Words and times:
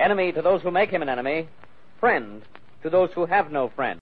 Enemy 0.00 0.32
to 0.32 0.40
those 0.40 0.62
who 0.62 0.70
make 0.70 0.90
him 0.90 1.02
an 1.02 1.10
enemy. 1.10 1.46
Friend 2.00 2.40
to 2.82 2.88
those 2.88 3.10
who 3.12 3.26
have 3.26 3.52
no 3.52 3.68
friend. 3.68 4.00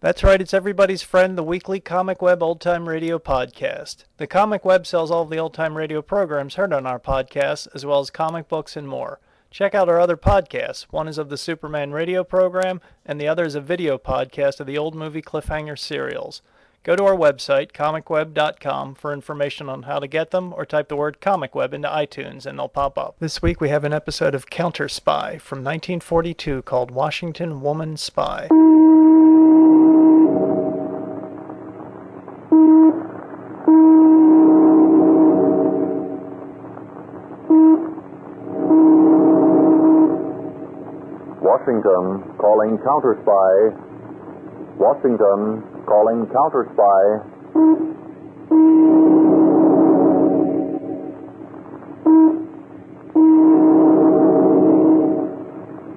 That's 0.00 0.24
right, 0.24 0.40
it's 0.40 0.52
everybody's 0.52 1.02
friend, 1.02 1.38
the 1.38 1.44
weekly 1.44 1.78
Comic 1.78 2.20
Web 2.20 2.42
Old 2.42 2.60
Time 2.60 2.88
Radio 2.88 3.20
podcast. 3.20 4.02
The 4.16 4.26
Comic 4.26 4.64
Web 4.64 4.84
sells 4.84 5.12
all 5.12 5.22
of 5.22 5.30
the 5.30 5.38
old 5.38 5.54
time 5.54 5.76
radio 5.76 6.02
programs 6.02 6.56
heard 6.56 6.72
on 6.72 6.86
our 6.86 6.98
podcast, 6.98 7.68
as 7.72 7.86
well 7.86 8.00
as 8.00 8.10
comic 8.10 8.48
books 8.48 8.76
and 8.76 8.88
more. 8.88 9.20
Check 9.48 9.76
out 9.76 9.88
our 9.88 10.00
other 10.00 10.16
podcasts. 10.16 10.86
One 10.90 11.06
is 11.06 11.18
of 11.18 11.28
the 11.28 11.36
Superman 11.36 11.92
radio 11.92 12.24
program, 12.24 12.80
and 13.06 13.20
the 13.20 13.28
other 13.28 13.44
is 13.44 13.54
a 13.54 13.60
video 13.60 13.98
podcast 13.98 14.58
of 14.58 14.66
the 14.66 14.76
old 14.76 14.96
movie 14.96 15.22
cliffhanger 15.22 15.78
serials. 15.78 16.42
Go 16.84 16.96
to 16.96 17.04
our 17.04 17.14
website, 17.14 17.70
comicweb.com, 17.70 18.96
for 18.96 19.12
information 19.12 19.68
on 19.68 19.84
how 19.84 20.00
to 20.00 20.08
get 20.08 20.32
them, 20.32 20.52
or 20.52 20.66
type 20.66 20.88
the 20.88 20.96
word 20.96 21.20
Comic 21.20 21.54
Web 21.54 21.72
into 21.72 21.86
iTunes 21.86 22.44
and 22.44 22.58
they'll 22.58 22.68
pop 22.68 22.98
up. 22.98 23.14
This 23.20 23.40
week 23.40 23.60
we 23.60 23.68
have 23.68 23.84
an 23.84 23.92
episode 23.92 24.34
of 24.34 24.50
Counter 24.50 24.88
Spy 24.88 25.38
from 25.38 25.58
1942 25.58 26.62
called 26.62 26.90
Washington 26.90 27.60
Woman 27.60 27.96
Spy. 27.96 28.48
Washington 41.40 42.24
calling 42.38 42.76
counter 42.78 43.16
spy. 43.22 43.70
Washington 44.78 45.71
calling 45.86 46.26
counter 46.32 46.68
spy. 46.72 47.02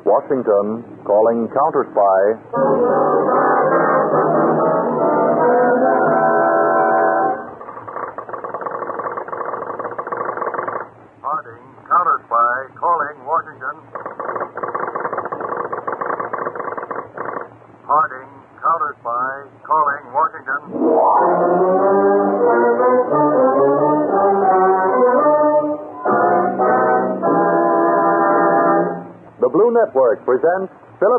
Washington 0.06 0.84
calling 1.06 1.48
counter 1.54 1.86
spy. 1.92 3.45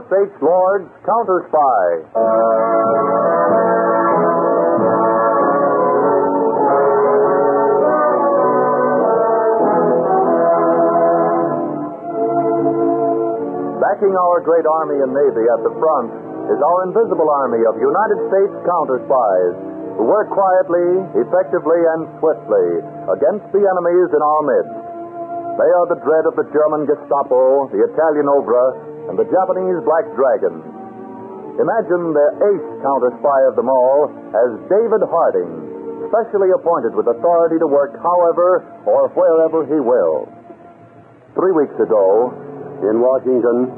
H. 0.06 0.30
Lord's 0.38 0.86
Counter 1.02 1.42
Spy. 1.50 1.82
Backing 13.82 14.14
our 14.14 14.38
great 14.46 14.62
Army 14.62 15.02
and 15.02 15.10
Navy 15.10 15.42
at 15.50 15.60
the 15.66 15.74
front 15.74 16.14
is 16.54 16.60
our 16.62 16.80
invisible 16.86 17.26
army 17.26 17.66
of 17.66 17.74
United 17.74 18.20
States 18.30 18.54
counter 18.62 19.02
spies 19.10 19.54
who 19.98 20.06
work 20.06 20.30
quietly, 20.30 21.02
effectively, 21.18 21.82
and 21.98 22.06
swiftly 22.22 22.68
against 23.10 23.50
the 23.50 23.58
enemies 23.58 24.08
in 24.14 24.22
our 24.22 24.42
midst. 24.46 24.78
They 25.58 25.70
are 25.82 25.88
the 25.90 25.98
dread 26.04 26.30
of 26.30 26.36
the 26.38 26.46
German 26.54 26.86
Gestapo, 26.86 27.66
the 27.72 27.80
Italian 27.90 28.28
OVRA, 28.30 28.95
and 29.08 29.16
the 29.18 29.28
Japanese 29.30 29.80
Black 29.86 30.06
Dragon. 30.18 30.62
Imagine 31.56 32.12
the 32.12 32.28
ace 32.52 32.68
counter 32.84 33.10
spy 33.16 33.40
of 33.48 33.56
them 33.56 33.72
all 33.72 34.12
as 34.12 34.50
David 34.68 35.00
Harding, 35.08 35.50
specially 36.12 36.52
appointed 36.52 36.92
with 36.92 37.08
authority 37.08 37.56
to 37.56 37.68
work 37.70 37.96
however 38.02 38.66
or 38.84 39.08
wherever 39.16 39.64
he 39.64 39.80
will. 39.80 40.28
Three 41.32 41.54
weeks 41.56 41.76
ago, 41.80 42.32
in 42.84 43.00
Washington, 43.00 43.72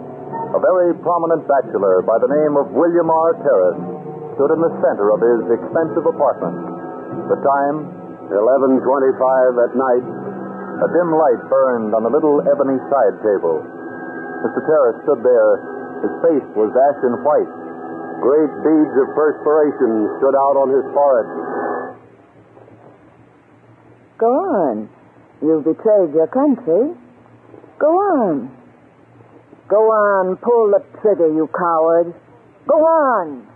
a 0.55 0.61
very 0.61 0.97
prominent 0.99 1.47
bachelor 1.47 2.03
by 2.03 2.19
the 2.19 2.31
name 2.31 2.59
of 2.59 2.75
William 2.75 3.07
R. 3.07 3.31
Terrace 3.47 3.83
stood 4.35 4.51
in 4.55 4.61
the 4.63 4.75
center 4.83 5.15
of 5.15 5.21
his 5.23 5.43
expensive 5.59 6.07
apartment. 6.07 6.57
The 7.31 7.39
time, 7.39 7.77
11:25 8.31 9.59
at 9.59 9.73
night. 9.75 10.05
A 10.79 10.89
dim 10.95 11.11
light 11.11 11.43
burned 11.49 11.95
on 11.95 12.03
the 12.05 12.13
little 12.13 12.41
ebony 12.43 12.79
side 12.91 13.17
table. 13.23 13.78
Mr. 14.45 14.61
Terrace 14.63 14.99
stood 15.03 15.23
there. 15.27 15.53
His 16.03 16.15
face 16.23 16.49
was 16.55 16.71
ashen 16.71 17.15
white. 17.27 17.53
Great 18.23 18.51
beads 18.63 18.95
of 18.99 19.07
perspiration 19.15 20.11
stood 20.19 20.35
out 20.35 20.55
on 20.59 20.69
his 20.71 20.87
forehead. 20.95 21.29
Go 24.19 24.27
on. 24.27 24.89
You've 25.43 25.65
betrayed 25.65 26.15
your 26.15 26.27
country. 26.27 26.95
Go 27.79 27.91
on. 27.95 28.51
Go 29.69 29.91
on. 29.91 30.37
Pull 30.37 30.71
the 30.75 30.83
trigger, 31.01 31.29
you 31.33 31.49
coward. 31.55 32.15
Go 32.67 32.75
on. 32.83 33.47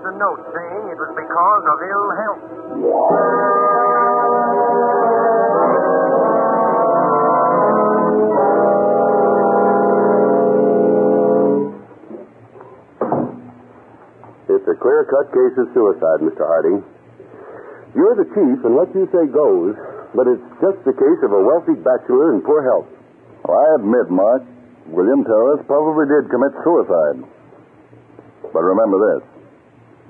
Left 0.00 0.14
a 0.14 0.18
note 0.18 0.40
saying 0.54 0.88
it 0.88 0.96
was 0.96 1.12
because 1.12 1.64
of 1.68 1.78
ill 1.84 2.10
health. 2.16 2.44
It's 14.48 14.68
a 14.68 14.76
clear 14.80 15.04
cut 15.08 15.32
case 15.32 15.56
of 15.58 15.68
suicide, 15.74 16.20
Mr. 16.20 16.44
Harding. 16.46 16.82
You're 17.94 18.16
the 18.16 18.24
chief, 18.24 18.64
and 18.64 18.74
what 18.74 18.94
you 18.94 19.08
say 19.12 19.26
goes, 19.26 19.74
but 20.14 20.26
it's 20.26 20.42
just 20.60 20.78
the 20.84 20.94
case 20.94 21.20
of 21.24 21.32
a 21.32 21.42
wealthy 21.42 21.74
bachelor 21.74 22.34
in 22.34 22.42
poor 22.42 22.62
health. 22.62 22.88
Well, 23.44 23.58
I 23.58 23.74
admit, 23.80 24.10
Mark, 24.10 24.42
William 24.86 25.24
Terrace 25.24 25.64
probably 25.66 26.06
did 26.06 26.30
commit 26.30 26.52
suicide. 26.62 27.24
But 28.52 28.62
remember 28.62 28.98
this 28.98 29.29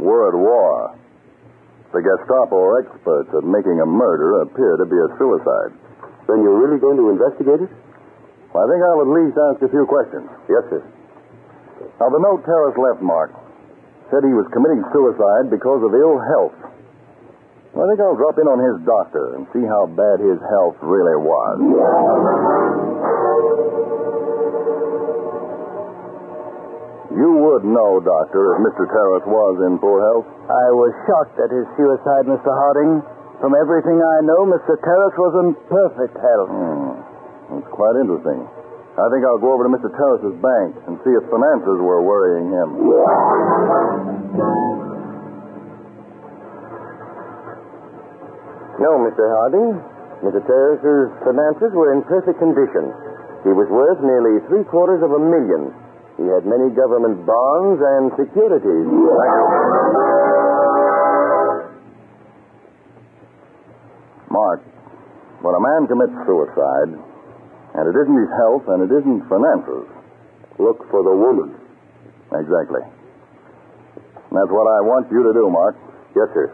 we're 0.01 0.33
at 0.33 0.37
war. 0.37 0.97
The 1.93 2.01
Gestapo 2.01 2.81
experts 2.81 3.31
at 3.37 3.45
making 3.45 3.79
a 3.83 3.89
murder 3.89 4.43
appear 4.47 4.81
to 4.81 4.87
be 4.87 4.97
a 4.97 5.09
suicide. 5.19 5.75
Then 6.27 6.41
you're 6.41 6.57
really 6.57 6.81
going 6.81 6.97
to 6.97 7.11
investigate 7.11 7.61
it? 7.67 7.73
Well, 8.55 8.63
I 8.63 8.67
think 8.71 8.81
I'll 8.83 9.03
at 9.05 9.11
least 9.11 9.37
ask 9.37 9.59
a 9.63 9.71
few 9.71 9.85
questions. 9.87 10.27
Yes, 10.49 10.65
sir. 10.71 10.83
Now, 11.99 12.09
the 12.09 12.23
note 12.23 12.47
Terrace 12.47 12.79
left, 12.79 13.03
Mark, 13.03 13.35
said 14.11 14.25
he 14.25 14.33
was 14.35 14.47
committing 14.55 14.83
suicide 14.91 15.51
because 15.53 15.83
of 15.85 15.93
ill 15.95 16.19
health. 16.19 16.57
Well, 17.75 17.87
I 17.87 17.95
think 17.95 18.03
I'll 18.03 18.19
drop 18.19 18.39
in 18.39 18.51
on 18.51 18.59
his 18.59 18.83
doctor 18.83 19.39
and 19.39 19.47
see 19.55 19.63
how 19.63 19.87
bad 19.87 20.19
his 20.19 20.43
health 20.51 20.79
really 20.83 21.15
was. 21.19 21.57
You 27.21 27.37
would 27.37 27.69
know, 27.69 28.01
Doctor, 28.01 28.57
if 28.57 28.65
Mr. 28.65 28.89
Terrace 28.89 29.29
was 29.29 29.55
in 29.69 29.77
poor 29.77 30.01
health. 30.01 30.25
I 30.49 30.67
was 30.73 30.89
shocked 31.05 31.37
at 31.37 31.53
his 31.53 31.69
suicide, 31.77 32.25
Mr. 32.25 32.49
Harding. 32.49 33.05
From 33.45 33.53
everything 33.61 34.01
I 34.01 34.25
know, 34.25 34.49
Mr. 34.49 34.81
Terrace 34.81 35.17
was 35.21 35.35
in 35.45 35.49
perfect 35.69 36.17
health. 36.17 36.49
Hmm. 36.49 37.61
That's 37.61 37.71
quite 37.77 38.01
interesting. 38.01 38.41
I 38.97 39.07
think 39.13 39.21
I'll 39.29 39.37
go 39.37 39.53
over 39.53 39.69
to 39.69 39.73
Mr. 39.73 39.93
Terrace's 39.93 40.33
bank 40.41 40.81
and 40.89 40.97
see 41.05 41.13
if 41.13 41.25
finances 41.29 41.77
were 41.85 42.01
worrying 42.01 42.49
him. 42.57 42.69
No, 48.81 48.91
Mr. 49.05 49.29
Harding. 49.29 49.77
Mr. 50.25 50.41
Terrace's 50.49 51.13
finances 51.21 51.69
were 51.77 51.93
in 51.93 52.01
perfect 52.09 52.41
condition. 52.41 52.93
He 53.45 53.53
was 53.53 53.69
worth 53.69 54.01
nearly 54.01 54.41
three 54.49 54.65
quarters 54.65 55.05
of 55.05 55.13
a 55.13 55.21
million. 55.21 55.69
He 56.21 56.29
had 56.29 56.45
many 56.45 56.69
government 56.77 57.25
bonds 57.25 57.81
and 57.81 58.13
securities. 58.21 58.89
Mark, 64.31 64.61
when 65.43 65.55
a 65.57 65.63
man 65.63 65.89
commits 65.89 66.15
suicide, 66.27 66.91
and 67.75 67.85
it 67.89 67.97
isn't 67.99 68.19
his 68.21 68.33
health 68.39 68.65
and 68.69 68.85
it 68.87 68.93
isn't 68.95 69.27
finances, 69.29 69.87
Look 70.61 70.77
for 70.93 71.01
the 71.01 71.17
woman. 71.17 71.57
exactly. 72.37 72.85
That's 74.29 74.53
what 74.53 74.69
I 74.69 74.85
want 74.85 75.09
you 75.11 75.25
to 75.25 75.33
do, 75.33 75.49
Mark. 75.49 75.73
Yes, 76.15 76.29
sir. 76.37 76.53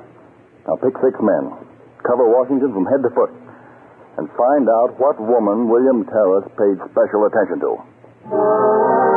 Now 0.69 0.79
pick 0.79 0.95
six 1.03 1.19
men, 1.19 1.51
cover 2.07 2.31
Washington 2.31 2.71
from 2.71 2.87
head 2.87 3.03
to 3.03 3.11
foot, 3.11 3.35
and 4.23 4.31
find 4.39 4.71
out 4.71 4.95
what 5.03 5.19
woman 5.19 5.67
William 5.69 6.07
Terrace 6.07 6.47
paid 6.55 6.79
special 6.95 7.27
attention 7.27 7.59
to. 7.67 9.16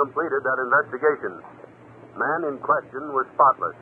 Completed 0.00 0.40
that 0.42 0.58
investigation. 0.64 1.32
Man 2.16 2.40
in 2.50 2.56
question 2.64 3.14
was 3.14 3.28
spotless, 3.36 3.78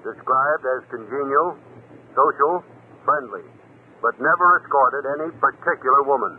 described 0.00 0.64
as 0.78 0.80
congenial, 0.88 1.58
social, 2.14 2.64
friendly, 3.04 3.44
but 4.00 4.16
never 4.22 4.46
escorted 4.62 5.04
any 5.20 5.28
particular 5.42 6.06
woman. 6.06 6.38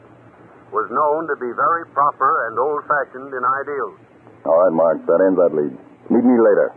Was 0.71 0.87
known 0.89 1.27
to 1.27 1.35
be 1.35 1.51
very 1.51 1.83
proper 1.91 2.31
and 2.47 2.55
old 2.55 2.81
fashioned 2.87 3.29
in 3.35 3.43
ideals. 3.43 3.99
All 4.47 4.55
right, 4.55 4.73
Mark, 4.73 4.97
that 5.05 5.19
ends 5.27 5.37
that 5.37 5.51
lead. 5.51 5.73
Meet 6.09 6.25
me 6.25 6.37
later. 6.39 6.71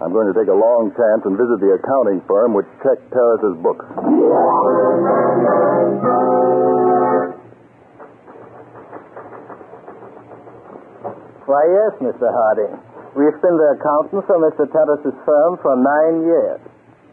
I'm 0.00 0.14
going 0.14 0.32
to 0.32 0.36
take 0.38 0.48
a 0.48 0.56
long 0.56 0.94
chance 0.96 1.22
and 1.26 1.36
visit 1.36 1.60
the 1.60 1.76
accounting 1.76 2.22
firm 2.24 2.54
which 2.54 2.70
checked 2.80 3.04
Terrace's 3.12 3.58
books. 3.60 3.84
Why, 11.50 11.66
yes, 11.66 11.98
Mr. 11.98 12.30
Harding. 12.30 12.78
We've 13.18 13.34
been 13.42 13.58
the 13.58 13.74
accountants 13.74 14.22
for 14.30 14.38
Mr. 14.38 14.70
Terrace's 14.70 15.18
firm 15.26 15.58
for 15.58 15.74
nine 15.74 16.22
years. 16.22 16.62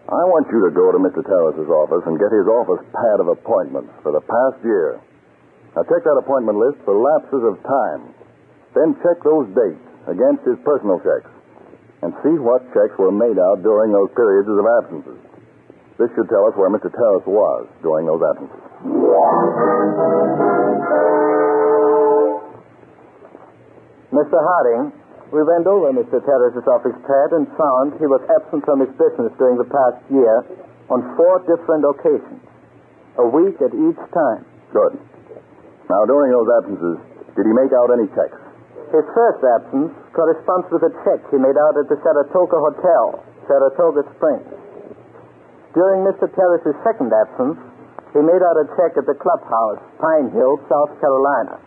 I 0.06 0.22
want 0.30 0.46
you 0.54 0.62
to 0.62 0.72
go 0.78 0.94
to 0.94 1.02
Mr. 1.02 1.26
Terrace's 1.26 1.66
office 1.66 2.06
and 2.06 2.22
get 2.22 2.30
his 2.30 2.46
office 2.46 2.86
pad 2.94 3.18
of 3.18 3.34
appointments 3.34 3.90
for 4.06 4.14
the 4.14 4.22
past 4.22 4.62
year. 4.62 5.02
Now, 5.74 5.90
check 5.90 6.06
that 6.06 6.22
appointment 6.22 6.62
list 6.62 6.78
for 6.86 6.94
lapses 6.94 7.50
of 7.50 7.58
time. 7.66 8.14
Then 8.78 8.94
check 9.02 9.26
those 9.26 9.50
dates 9.58 9.82
against 10.06 10.46
his 10.46 10.62
personal 10.62 11.02
checks 11.02 11.34
and 12.06 12.14
see 12.22 12.38
what 12.38 12.62
checks 12.78 12.94
were 13.02 13.10
made 13.10 13.42
out 13.42 13.66
during 13.66 13.90
those 13.90 14.14
periods 14.14 14.54
of 14.54 14.62
absences. 14.86 15.18
This 15.98 16.14
should 16.14 16.30
tell 16.30 16.46
us 16.46 16.54
where 16.54 16.70
Mr. 16.70 16.94
Terrace 16.94 17.26
was 17.26 17.66
during 17.82 18.06
those 18.06 18.22
absences. 18.22 18.62
Mr. 24.12 24.40
Harding, 24.40 24.96
we 25.36 25.44
went 25.44 25.68
over 25.68 25.92
Mr. 25.92 26.24
Terrace's 26.24 26.64
office 26.64 26.96
pad 27.04 27.36
and 27.36 27.44
found 27.60 28.00
he 28.00 28.08
was 28.08 28.24
absent 28.32 28.64
from 28.64 28.80
his 28.80 28.92
business 28.96 29.36
during 29.36 29.60
the 29.60 29.68
past 29.68 30.00
year 30.08 30.48
on 30.88 31.04
four 31.20 31.44
different 31.44 31.84
occasions, 31.84 32.40
a 33.20 33.28
week 33.28 33.60
at 33.60 33.76
each 33.76 34.00
time. 34.16 34.48
Good. 34.72 34.96
Now, 35.92 36.08
during 36.08 36.32
those 36.32 36.48
absences, 36.48 36.98
did 37.36 37.44
he 37.44 37.52
make 37.52 37.76
out 37.76 37.92
any 37.92 38.08
checks? 38.16 38.40
His 38.96 39.04
first 39.12 39.44
absence 39.44 39.92
corresponds 40.16 40.72
with 40.72 40.88
a 40.88 40.94
check 41.04 41.20
he 41.28 41.36
made 41.36 41.60
out 41.60 41.76
at 41.76 41.92
the 41.92 42.00
Saratoga 42.00 42.56
Hotel, 42.64 43.20
Saratoga 43.52 44.08
Springs. 44.16 44.48
During 45.76 46.08
Mr. 46.08 46.32
Terrace's 46.32 46.80
second 46.88 47.12
absence, 47.12 47.60
he 48.16 48.24
made 48.24 48.40
out 48.40 48.56
a 48.56 48.72
check 48.80 48.96
at 48.96 49.04
the 49.04 49.20
clubhouse, 49.20 49.84
Pine 50.00 50.32
Hill, 50.32 50.64
South 50.72 50.96
Carolina. 51.04 51.60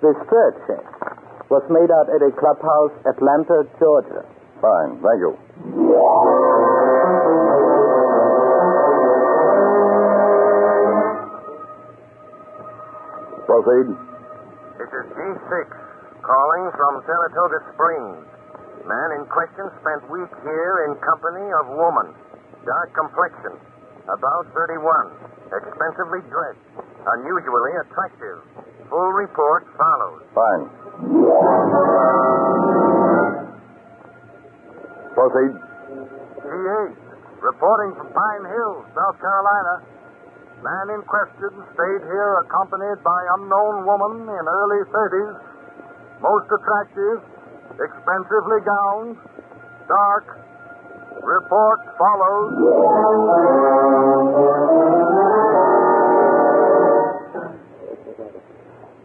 This 0.00 0.16
third 0.32 0.56
check 0.64 1.07
was 1.50 1.64
made 1.72 1.88
out 1.90 2.08
at 2.12 2.20
a 2.20 2.32
clubhouse, 2.36 2.92
Atlanta, 3.08 3.64
Georgia. 3.80 4.24
Fine, 4.60 5.00
thank 5.00 5.20
you. 5.24 5.32
Proceed. 13.48 13.88
This 14.76 14.90
is 14.92 15.04
G6, 15.16 15.66
calling 16.20 16.64
from 16.76 16.92
Saratoga 17.08 17.60
Springs. 17.72 18.28
Man 18.84 19.08
in 19.16 19.24
question 19.32 19.66
spent 19.80 20.04
week 20.12 20.32
here 20.44 20.74
in 20.88 20.96
company 21.00 21.48
of 21.60 21.64
woman. 21.76 22.12
Dark 22.68 22.92
complexion, 22.92 23.56
about 24.04 24.44
31. 24.52 24.84
Expensively 25.48 26.20
dressed, 26.28 26.60
unusually 27.08 27.72
attractive. 27.88 28.38
Full 28.92 29.12
report 29.16 29.64
follows. 29.80 30.22
Fine. 30.36 30.87
Proceed. 35.14 35.54
G8, 36.42 36.90
reporting 37.38 37.94
from 37.94 38.10
Pine 38.10 38.44
Hill, 38.50 38.82
South 38.98 39.14
Carolina. 39.22 39.86
Man 40.58 40.90
in 40.98 41.02
question 41.06 41.54
stayed 41.70 42.02
here 42.02 42.42
accompanied 42.42 42.98
by 43.04 43.20
unknown 43.38 43.86
woman 43.86 44.26
in 44.26 44.42
early 44.42 44.82
30s. 44.90 45.38
Most 46.20 46.50
attractive, 46.50 47.22
expensively 47.78 48.58
gowned, 48.66 49.22
dark. 49.86 50.26
Report 51.22 51.78
follows. 51.94 52.58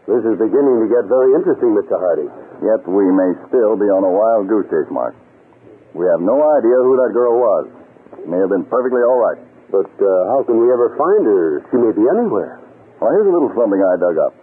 This 0.03 0.19
is 0.19 0.35
beginning 0.35 0.83
to 0.83 0.87
get 0.91 1.07
very 1.07 1.31
interesting, 1.31 1.71
Mr. 1.71 1.95
Harding. 1.95 2.27
Yet 2.59 2.83
we 2.83 3.07
may 3.07 3.39
still 3.47 3.79
be 3.79 3.87
on 3.87 4.03
a 4.03 4.11
wild 4.11 4.51
goose 4.51 4.67
chase, 4.67 4.91
Mark. 4.91 5.15
We 5.95 6.03
have 6.11 6.19
no 6.19 6.35
idea 6.43 6.75
who 6.83 6.99
that 6.99 7.15
girl 7.15 7.39
was. 7.39 7.63
May 8.27 8.35
have 8.43 8.51
been 8.51 8.67
perfectly 8.67 8.99
all 8.99 9.19
right. 9.23 9.39
But 9.71 9.87
uh, 9.87 10.07
how 10.35 10.43
can 10.43 10.59
we 10.59 10.67
ever 10.67 10.91
find 10.99 11.23
her? 11.23 11.63
She 11.71 11.79
may 11.79 11.95
be 11.95 12.03
anywhere. 12.03 12.59
Well, 12.99 13.15
here's 13.15 13.31
a 13.31 13.33
little 13.33 13.51
something 13.55 13.79
I 13.79 13.95
dug 13.95 14.19
up. 14.19 14.33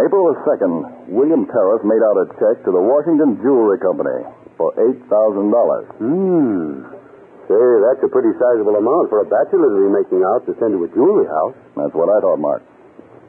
April 0.00 0.32
the 0.32 0.36
2nd, 0.48 1.12
William 1.12 1.44
Terrace 1.44 1.84
made 1.84 2.00
out 2.00 2.16
a 2.16 2.26
check 2.40 2.64
to 2.64 2.72
the 2.72 2.80
Washington 2.80 3.36
Jewelry 3.44 3.76
Company 3.84 4.24
for 4.56 4.72
$8,000. 4.80 5.12
Hmm. 6.00 6.88
Say, 7.48 7.56
that's 7.84 8.00
a 8.00 8.10
pretty 8.10 8.32
sizable 8.40 8.80
amount 8.80 9.12
for 9.12 9.20
a 9.20 9.28
bachelor 9.28 9.70
to 9.70 9.78
be 9.86 9.92
making 9.92 10.24
out 10.24 10.44
to 10.48 10.56
send 10.56 10.72
to 10.72 10.80
a 10.84 10.90
jewelry 10.96 11.28
house. 11.28 11.56
That's 11.76 11.92
what 11.92 12.08
I 12.08 12.18
thought, 12.24 12.40
Mark. 12.40 12.64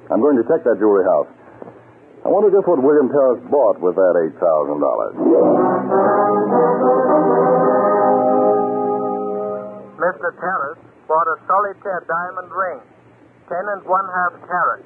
I'm 0.09 0.23
going 0.23 0.39
to 0.39 0.45
check 0.47 0.63
that 0.63 0.79
jewelry 0.79 1.05
house. 1.05 1.36
I 2.25 2.29
wonder 2.29 2.49
just 2.51 2.67
what 2.67 2.81
William 2.81 3.09
Terrace 3.09 3.41
bought 3.49 3.79
with 3.79 3.95
that 3.95 4.15
$8,000. 4.41 5.77
Mr. 9.97 10.29
Terrace 10.39 10.81
bought 11.07 11.27
a 11.27 11.37
solitaire 11.47 12.03
diamond 12.07 12.49
ring, 12.51 12.79
ten 13.49 13.65
and 13.75 13.81
one 13.85 14.05
half 14.13 14.33
carat, 14.45 14.85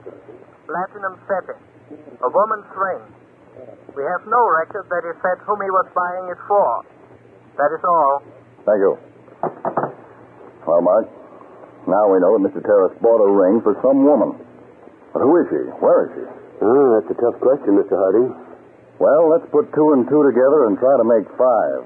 platinum 0.68 1.16
setting, 1.28 1.62
a 2.24 2.30
woman's 2.30 2.70
ring. 2.76 3.02
We 3.96 4.04
have 4.08 4.24
no 4.28 4.42
record 4.64 4.88
that 4.88 5.04
he 5.04 5.12
said 5.20 5.44
whom 5.44 5.60
he 5.60 5.70
was 5.70 5.88
buying 5.92 6.32
it 6.32 6.40
for. 6.48 6.84
That 7.60 7.72
is 7.76 7.84
all. 7.84 8.24
Thank 8.64 8.80
you. 8.80 8.96
Well, 10.66 10.82
Mark, 10.82 11.06
now 11.88 12.08
we 12.08 12.20
know 12.24 12.38
that 12.40 12.44
Mr. 12.48 12.64
Terrace 12.64 12.96
bought 13.02 13.20
a 13.20 13.32
ring 13.32 13.60
for 13.62 13.76
some 13.84 14.06
woman. 14.06 14.40
But 15.12 15.20
who 15.28 15.36
is 15.44 15.48
she? 15.52 15.62
Where 15.84 16.08
is 16.08 16.12
she? 16.16 16.41
Oh, 16.62 16.86
that's 16.98 17.10
a 17.10 17.18
tough 17.18 17.42
question, 17.42 17.74
Mr. 17.78 17.98
Harding. 17.98 18.30
Well, 19.02 19.34
let's 19.34 19.50
put 19.50 19.74
two 19.74 19.88
and 19.98 20.06
two 20.06 20.22
together 20.22 20.70
and 20.70 20.78
try 20.78 20.94
to 20.94 21.06
make 21.06 21.26
five. 21.34 21.80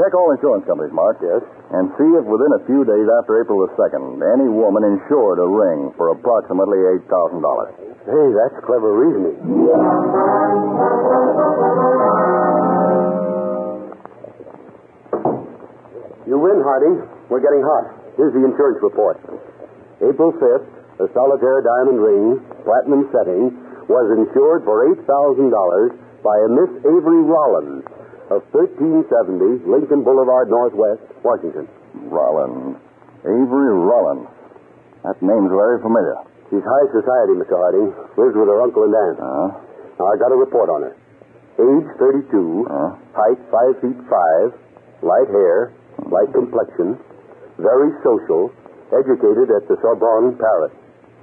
Check 0.00 0.16
all 0.16 0.32
insurance 0.32 0.64
companies, 0.64 0.96
Mark. 0.96 1.20
Yes. 1.20 1.44
And 1.76 1.92
see 2.00 2.08
if 2.16 2.24
within 2.24 2.52
a 2.56 2.64
few 2.64 2.88
days 2.88 3.04
after 3.20 3.36
April 3.44 3.60
the 3.68 3.70
2nd, 3.76 4.24
any 4.40 4.48
woman 4.48 4.82
insured 4.88 5.36
a 5.36 5.44
ring 5.44 5.92
for 6.00 6.08
approximately 6.16 6.80
$8,000. 7.04 7.44
Hey, 8.08 8.26
that's 8.32 8.56
clever 8.64 8.96
reasoning. 8.96 9.36
You 16.26 16.38
win, 16.38 16.62
Harding. 16.62 17.02
We're 17.28 17.42
getting 17.42 17.62
hot. 17.64 18.14
Here's 18.16 18.32
the 18.32 18.44
insurance 18.44 18.78
report. 18.82 19.18
April 20.00 20.32
5th, 20.32 20.68
a 21.00 21.08
solitaire 21.16 21.64
diamond 21.64 21.96
ring, 21.96 22.26
platinum 22.68 23.08
setting, 23.08 23.56
was 23.88 24.06
insured 24.20 24.62
for 24.68 24.84
$8,000 25.00 25.48
by 26.20 26.36
a 26.36 26.48
Miss 26.52 26.70
Avery 26.84 27.24
Rollins 27.24 27.82
of 28.28 28.44
1370 28.52 29.64
Lincoln 29.66 30.04
Boulevard, 30.04 30.52
Northwest, 30.52 31.02
Washington. 31.24 31.66
Rollins. 32.06 32.76
Avery 33.24 33.72
Rollins. 33.74 34.28
That 35.02 35.18
name's 35.24 35.50
very 35.50 35.80
familiar. 35.80 36.20
She's 36.52 36.62
high 36.62 36.88
society, 36.92 37.34
Mr. 37.40 37.56
Harding. 37.56 37.90
Lives 38.20 38.36
with 38.36 38.46
her 38.52 38.60
uncle 38.60 38.84
and 38.84 38.94
aunt. 38.94 39.18
Huh? 39.18 39.48
Now, 39.98 40.06
I 40.06 40.14
got 40.20 40.30
a 40.30 40.38
report 40.38 40.68
on 40.68 40.80
her. 40.84 40.94
Age 41.60 41.88
32, 41.98 42.68
Huh? 42.68 42.94
height 43.16 43.40
5 43.50 43.80
feet 43.82 43.98
5, 44.04 44.52
light 45.02 45.28
hair, 45.32 45.72
hmm. 45.96 46.12
light 46.12 46.30
complexion, 46.32 46.96
very 47.58 47.90
social, 48.04 48.52
educated 48.92 49.50
at 49.50 49.66
the 49.68 49.76
Sorbonne, 49.82 50.36
Paris. 50.38 50.72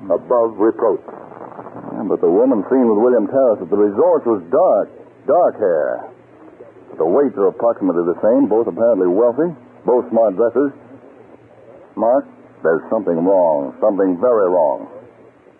Above 0.06 0.54
reproach. 0.62 1.02
Yeah, 1.02 2.06
but 2.06 2.22
the 2.22 2.30
woman 2.30 2.62
seen 2.70 2.86
with 2.86 3.02
William 3.02 3.26
Terrace 3.26 3.66
at 3.66 3.70
the 3.70 3.78
resort 3.78 4.26
was 4.30 4.46
dark. 4.54 4.94
Dark 5.26 5.58
hair. 5.58 6.14
The 6.98 7.06
weights 7.06 7.36
are 7.38 7.50
approximately 7.50 8.06
the 8.06 8.18
same, 8.22 8.48
both 8.48 8.68
apparently 8.70 9.10
wealthy, 9.10 9.52
both 9.86 10.08
smart 10.10 10.38
dressers. 10.38 10.72
Mark, 11.98 12.26
there's 12.64 12.86
something 12.90 13.18
wrong, 13.26 13.76
something 13.82 14.18
very 14.22 14.50
wrong. 14.50 14.88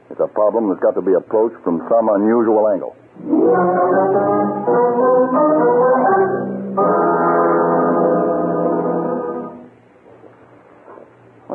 It's 0.10 0.22
a 0.22 0.30
problem 0.30 0.70
that's 0.70 0.82
got 0.82 0.96
to 0.96 1.02
be 1.02 1.14
approached 1.14 1.62
from 1.66 1.82
some 1.90 2.06
unusual 2.10 2.64
angle. 2.72 2.96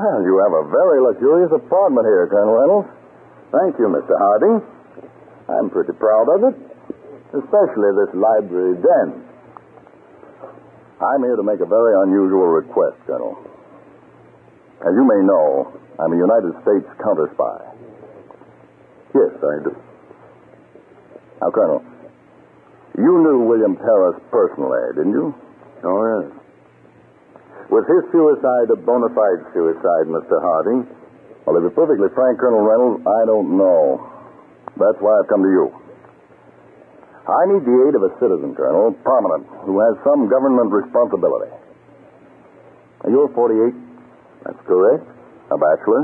Well, 0.02 0.18
you 0.26 0.34
have 0.42 0.50
a 0.50 0.66
very 0.66 0.98
luxurious 0.98 1.54
apartment 1.54 2.02
here, 2.10 2.26
Colonel 2.26 2.58
Reynolds. 2.58 2.90
Thank 3.54 3.78
you, 3.78 3.86
Mr. 3.86 4.18
Harding. 4.18 4.58
I'm 5.46 5.70
pretty 5.70 5.94
proud 5.94 6.26
of 6.26 6.42
it. 6.50 6.58
Especially 7.30 7.90
this 7.94 8.10
library 8.10 8.82
den. 8.82 9.22
I'm 10.98 11.22
here 11.22 11.38
to 11.38 11.46
make 11.46 11.62
a 11.62 11.70
very 11.70 11.94
unusual 12.02 12.50
request, 12.50 12.98
Colonel. 13.06 13.38
As 14.82 14.90
you 14.90 15.06
may 15.06 15.22
know, 15.22 15.70
I'm 16.02 16.10
a 16.10 16.18
United 16.18 16.50
States 16.66 16.90
counter 16.98 17.30
spy. 17.38 17.62
Yes, 19.14 19.38
I 19.38 19.54
do. 19.62 19.72
Now, 21.38 21.50
Colonel, 21.54 21.84
you 22.98 23.22
knew 23.22 23.46
William 23.46 23.76
Terrace 23.76 24.18
personally, 24.32 24.82
didn't 24.98 25.12
you? 25.12 25.32
Oh, 25.84 26.26
yes. 26.26 26.41
Was 27.72 27.88
his 27.88 28.04
suicide 28.12 28.68
a 28.68 28.76
bona 28.76 29.08
fide 29.16 29.42
suicide, 29.56 30.06
Mr. 30.12 30.36
Harding? 30.44 30.84
Well, 31.48 31.56
to 31.56 31.64
be 31.64 31.72
perfectly 31.72 32.12
frank, 32.12 32.36
Colonel 32.38 32.60
Reynolds, 32.62 33.00
I 33.08 33.24
don't 33.24 33.56
know. 33.56 34.04
That's 34.76 35.00
why 35.00 35.16
I've 35.16 35.28
come 35.32 35.40
to 35.42 35.48
you. 35.50 35.66
I 37.24 37.42
need 37.48 37.64
the 37.64 37.76
aid 37.88 37.94
of 37.96 38.02
a 38.04 38.12
citizen, 38.20 38.52
Colonel, 38.54 38.92
prominent, 39.02 39.46
who 39.64 39.80
has 39.80 39.94
some 40.04 40.28
government 40.28 40.68
responsibility. 40.70 41.50
Now, 43.02 43.08
You're 43.10 43.32
48, 43.34 43.72
That's 44.44 44.62
correct. 44.68 45.04
a 45.50 45.56
bachelor. 45.56 46.02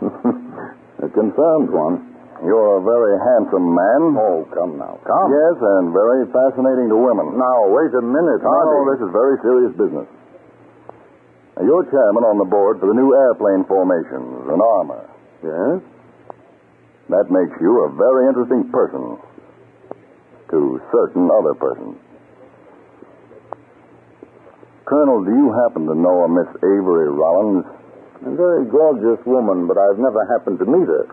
It 0.98 1.14
confirms 1.14 1.70
one. 1.70 2.10
You're 2.42 2.82
a 2.82 2.82
very 2.82 3.14
handsome 3.22 3.70
man. 3.70 4.18
Oh, 4.18 4.42
come 4.50 4.82
now. 4.82 4.98
Come. 5.06 5.30
Yes, 5.30 5.56
and 5.62 5.94
very 5.94 6.26
fascinating 6.34 6.90
to 6.90 6.98
women. 6.98 7.38
Now, 7.38 7.70
wait 7.70 7.94
a 7.94 8.02
minute, 8.02 8.42
Harding. 8.42 8.82
this 8.90 9.06
is 9.06 9.10
very 9.14 9.38
serious 9.46 9.72
business. 9.78 10.10
Now, 11.58 11.66
You're 11.66 11.90
chairman 11.90 12.22
on 12.22 12.38
the 12.38 12.46
board 12.46 12.78
for 12.78 12.86
the 12.86 12.94
new 12.94 13.10
airplane 13.18 13.66
formations 13.66 14.46
and 14.46 14.62
armor. 14.62 15.02
Yes? 15.42 15.82
That 17.10 17.26
makes 17.34 17.56
you 17.58 17.82
a 17.82 17.90
very 17.98 18.30
interesting 18.30 18.70
person 18.70 19.18
to 20.54 20.58
certain 20.94 21.26
other 21.26 21.58
persons. 21.58 21.98
Colonel, 24.86 25.26
do 25.26 25.34
you 25.34 25.50
happen 25.66 25.84
to 25.84 25.98
know 25.98 26.24
a 26.24 26.28
Miss 26.30 26.48
Avery 26.62 27.10
Rollins? 27.10 27.66
A 28.22 28.32
very 28.38 28.64
gorgeous 28.70 29.20
woman, 29.26 29.66
but 29.66 29.76
I've 29.76 29.98
never 29.98 30.22
happened 30.30 30.62
to 30.62 30.66
meet 30.66 30.86
her. 30.86 31.06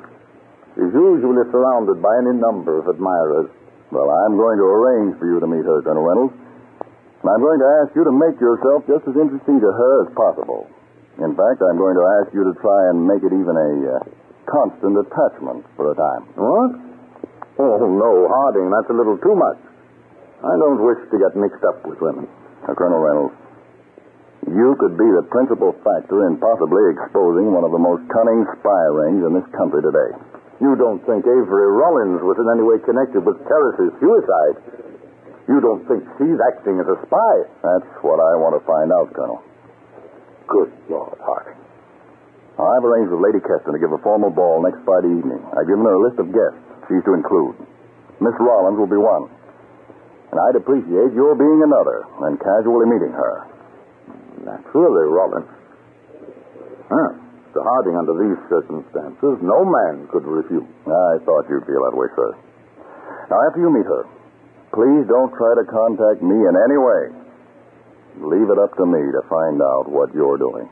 She's 0.78 0.94
usually 0.94 1.44
surrounded 1.52 2.02
by 2.02 2.14
any 2.22 2.38
number 2.38 2.80
of 2.80 2.88
admirers. 2.88 3.50
Well, 3.92 4.10
I'm 4.10 4.38
going 4.38 4.58
to 4.62 4.68
arrange 4.68 5.18
for 5.20 5.26
you 5.26 5.40
to 5.40 5.48
meet 5.48 5.66
her, 5.66 5.82
Colonel 5.82 6.06
Reynolds. 6.06 6.45
And 7.26 7.34
I'm 7.34 7.42
going 7.42 7.58
to 7.58 7.72
ask 7.82 7.90
you 7.98 8.06
to 8.06 8.14
make 8.14 8.38
yourself 8.38 8.86
just 8.86 9.02
as 9.10 9.18
interesting 9.18 9.58
to 9.58 9.70
her 9.74 10.06
as 10.06 10.14
possible. 10.14 10.70
In 11.18 11.34
fact, 11.34 11.58
I'm 11.66 11.74
going 11.74 11.98
to 11.98 12.06
ask 12.22 12.30
you 12.38 12.46
to 12.46 12.54
try 12.62 12.94
and 12.94 13.02
make 13.02 13.26
it 13.26 13.34
even 13.34 13.50
a 13.50 13.72
uh, 13.98 14.06
constant 14.46 14.94
attachment 14.94 15.66
for 15.74 15.90
a 15.90 15.98
time. 15.98 16.30
What? 16.38 16.72
Oh, 17.58 17.82
no, 17.82 18.30
Harding, 18.30 18.70
that's 18.70 18.94
a 18.94 18.98
little 18.98 19.18
too 19.18 19.34
much. 19.34 19.58
I 20.46 20.54
don't 20.54 20.78
wish 20.86 21.02
to 21.10 21.18
get 21.18 21.34
mixed 21.34 21.66
up 21.66 21.82
with 21.90 21.98
women. 21.98 22.30
Now, 22.62 22.78
Colonel 22.78 23.02
Reynolds, 23.02 23.34
you 24.46 24.78
could 24.78 24.94
be 24.94 25.10
the 25.10 25.26
principal 25.34 25.74
factor 25.82 26.30
in 26.30 26.38
possibly 26.38 26.94
exposing 26.94 27.50
one 27.50 27.66
of 27.66 27.74
the 27.74 27.82
most 27.82 28.06
cunning 28.14 28.46
spy 28.62 28.86
rings 29.02 29.26
in 29.26 29.34
this 29.34 29.50
country 29.58 29.82
today. 29.82 30.14
You 30.62 30.78
don't 30.78 31.02
think 31.10 31.26
Avery 31.26 31.74
Rollins 31.74 32.22
was 32.22 32.38
in 32.38 32.46
any 32.54 32.62
way 32.62 32.78
connected 32.86 33.26
with 33.26 33.42
Terrace's 33.50 33.98
suicide? 33.98 34.85
You 35.46 35.62
don't 35.62 35.86
think 35.86 36.02
she's 36.18 36.40
acting 36.54 36.82
as 36.82 36.90
a 36.90 36.98
spy? 37.06 37.34
That's 37.62 37.92
what 38.02 38.18
I 38.18 38.34
want 38.42 38.58
to 38.58 38.64
find 38.66 38.90
out, 38.90 39.14
Colonel. 39.14 39.42
Good 40.50 40.74
Lord, 40.90 41.18
Harding. 41.22 41.62
I've 42.56 42.86
arranged 42.88 43.12
with 43.12 43.22
Lady 43.22 43.44
Keston 43.44 43.76
to 43.76 43.82
give 43.82 43.92
a 43.92 44.02
formal 44.02 44.32
ball 44.32 44.64
next 44.64 44.82
Friday 44.88 45.12
evening. 45.12 45.44
I've 45.54 45.68
given 45.68 45.86
her 45.86 45.96
a 45.98 46.02
list 46.02 46.18
of 46.18 46.32
guests 46.32 46.62
she's 46.88 47.04
to 47.06 47.14
include. 47.14 47.60
Miss 48.24 48.34
Rollins 48.40 48.80
will 48.80 48.90
be 48.90 48.98
one. 48.98 49.28
And 50.32 50.38
I'd 50.50 50.58
appreciate 50.58 51.14
your 51.14 51.36
being 51.36 51.62
another 51.62 52.08
and 52.26 52.40
casually 52.40 52.88
meeting 52.90 53.14
her. 53.14 53.34
Naturally, 54.50 55.06
Rollins. 55.12 55.52
Huh. 56.90 57.12
Mr. 57.56 57.64
Harding, 57.64 57.96
under 57.96 58.16
these 58.20 58.40
circumstances, 58.52 59.40
no 59.40 59.64
man 59.64 60.08
could 60.12 60.28
refuse. 60.28 60.68
I 60.84 61.24
thought 61.24 61.48
you'd 61.48 61.64
feel 61.64 61.88
that 61.88 61.96
way, 61.96 62.08
sir. 62.16 62.36
Now, 63.32 63.40
after 63.48 63.64
you 63.64 63.72
meet 63.72 63.88
her, 63.88 64.04
please 64.76 65.08
don't 65.08 65.32
try 65.40 65.56
to 65.56 65.64
contact 65.72 66.22
me 66.22 66.36
in 66.36 66.54
any 66.68 66.76
way. 66.76 67.08
Leave 68.20 68.52
it 68.52 68.60
up 68.60 68.76
to 68.76 68.86
me 68.86 69.00
to 69.00 69.22
find 69.32 69.62
out 69.64 69.88
what 69.88 70.14
you're 70.14 70.38
doing. 70.38 70.68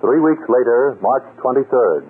Three 0.00 0.20
weeks 0.22 0.46
later, 0.48 0.96
March 1.02 1.26
23rd. 1.42 2.06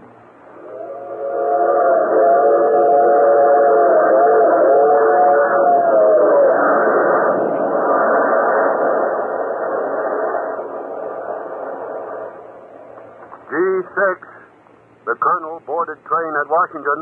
Train 16.06 16.32
at 16.40 16.46
Washington. 16.48 17.00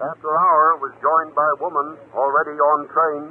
After 0.00 0.28
hour, 0.32 0.80
was 0.80 0.92
joined 0.98 1.32
by 1.36 1.44
a 1.44 1.58
woman 1.60 1.98
already 2.16 2.56
on 2.56 2.78
train. 2.88 3.22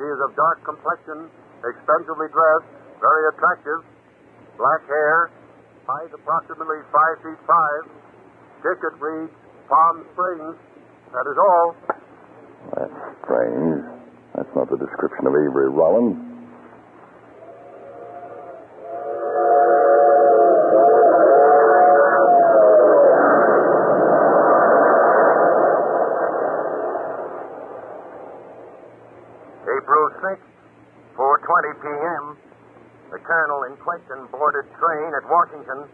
She 0.00 0.04
is 0.04 0.18
of 0.24 0.32
dark 0.32 0.64
complexion, 0.64 1.28
expensively 1.60 2.28
dressed, 2.32 2.70
very 3.04 3.22
attractive, 3.36 3.80
black 4.56 4.82
hair, 4.88 5.28
height 5.84 6.12
approximately 6.14 6.80
five 6.88 7.16
feet 7.20 7.40
five. 7.44 7.82
Ticket 8.64 8.94
reads 8.96 9.32
Palm 9.68 10.04
Springs. 10.12 10.56
That 11.12 11.26
is 11.28 11.38
all. 11.38 11.66
That's 12.76 12.98
strange. 13.24 13.82
That's 14.36 14.52
not 14.56 14.70
the 14.70 14.80
description 14.80 15.26
of 15.26 15.34
Avery 15.36 15.68
Rollins. 15.68 16.29
April 29.70 30.04
6th, 30.18 30.50
4.20 31.14 31.84
p.m. 31.84 32.24
The 33.14 33.20
colonel 33.22 33.70
in 33.70 33.78
question 33.78 34.26
boarded 34.34 34.66
train 34.82 35.10
at 35.14 35.24
Washington. 35.30 35.86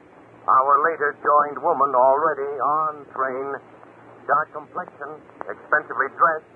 Hour 0.49 0.75
later, 0.87 1.12
joined 1.21 1.61
woman 1.61 1.92
already 1.92 2.52
on 2.56 3.04
train. 3.12 3.56
Dark 4.25 4.49
complexion, 4.52 5.21
expensively 5.45 6.09
dressed, 6.16 6.50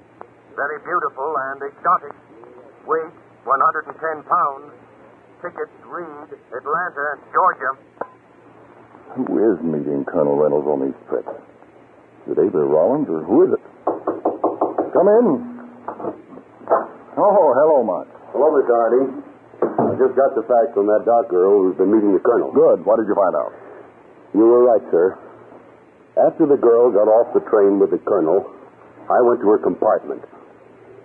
very 0.56 0.78
beautiful 0.80 1.30
and 1.52 1.58
exotic. 1.68 2.14
Weight, 2.86 3.14
110 3.44 3.92
pounds. 4.24 4.72
Ticket, 5.42 5.70
read, 5.88 6.28
Atlanta, 6.52 7.06
Georgia. 7.32 7.72
Who 9.16 9.24
is 9.40 9.56
meeting 9.64 10.04
Colonel 10.04 10.36
Reynolds 10.36 10.68
on 10.68 10.86
these 10.86 11.00
trips? 11.08 11.32
Is 12.28 12.36
it 12.36 12.38
Avery 12.38 12.68
Rollins 12.68 13.08
or 13.08 13.24
who 13.24 13.48
is 13.48 13.50
it? 13.56 13.64
Come 14.92 15.08
in. 15.08 15.49
Oh, 17.18 17.50
hello, 17.58 17.82
Mark. 17.82 18.06
Hello, 18.30 18.54
Miss 18.54 18.70
Harding. 18.70 19.26
I 19.66 19.98
just 19.98 20.14
got 20.14 20.30
the 20.38 20.46
facts 20.46 20.78
from 20.78 20.86
that 20.86 21.02
dark 21.02 21.26
girl 21.26 21.58
who's 21.58 21.74
been 21.74 21.90
meeting 21.90 22.14
the 22.14 22.22
colonel. 22.22 22.54
Good. 22.54 22.86
What 22.86 23.02
did 23.02 23.10
you 23.10 23.18
find 23.18 23.34
out? 23.34 23.50
You 24.30 24.46
were 24.46 24.62
right, 24.62 24.84
sir. 24.94 25.18
After 26.14 26.46
the 26.46 26.54
girl 26.54 26.94
got 26.94 27.10
off 27.10 27.34
the 27.34 27.42
train 27.50 27.82
with 27.82 27.90
the 27.90 27.98
colonel, 28.06 28.46
I 29.10 29.18
went 29.26 29.42
to 29.42 29.48
her 29.50 29.58
compartment. 29.58 30.22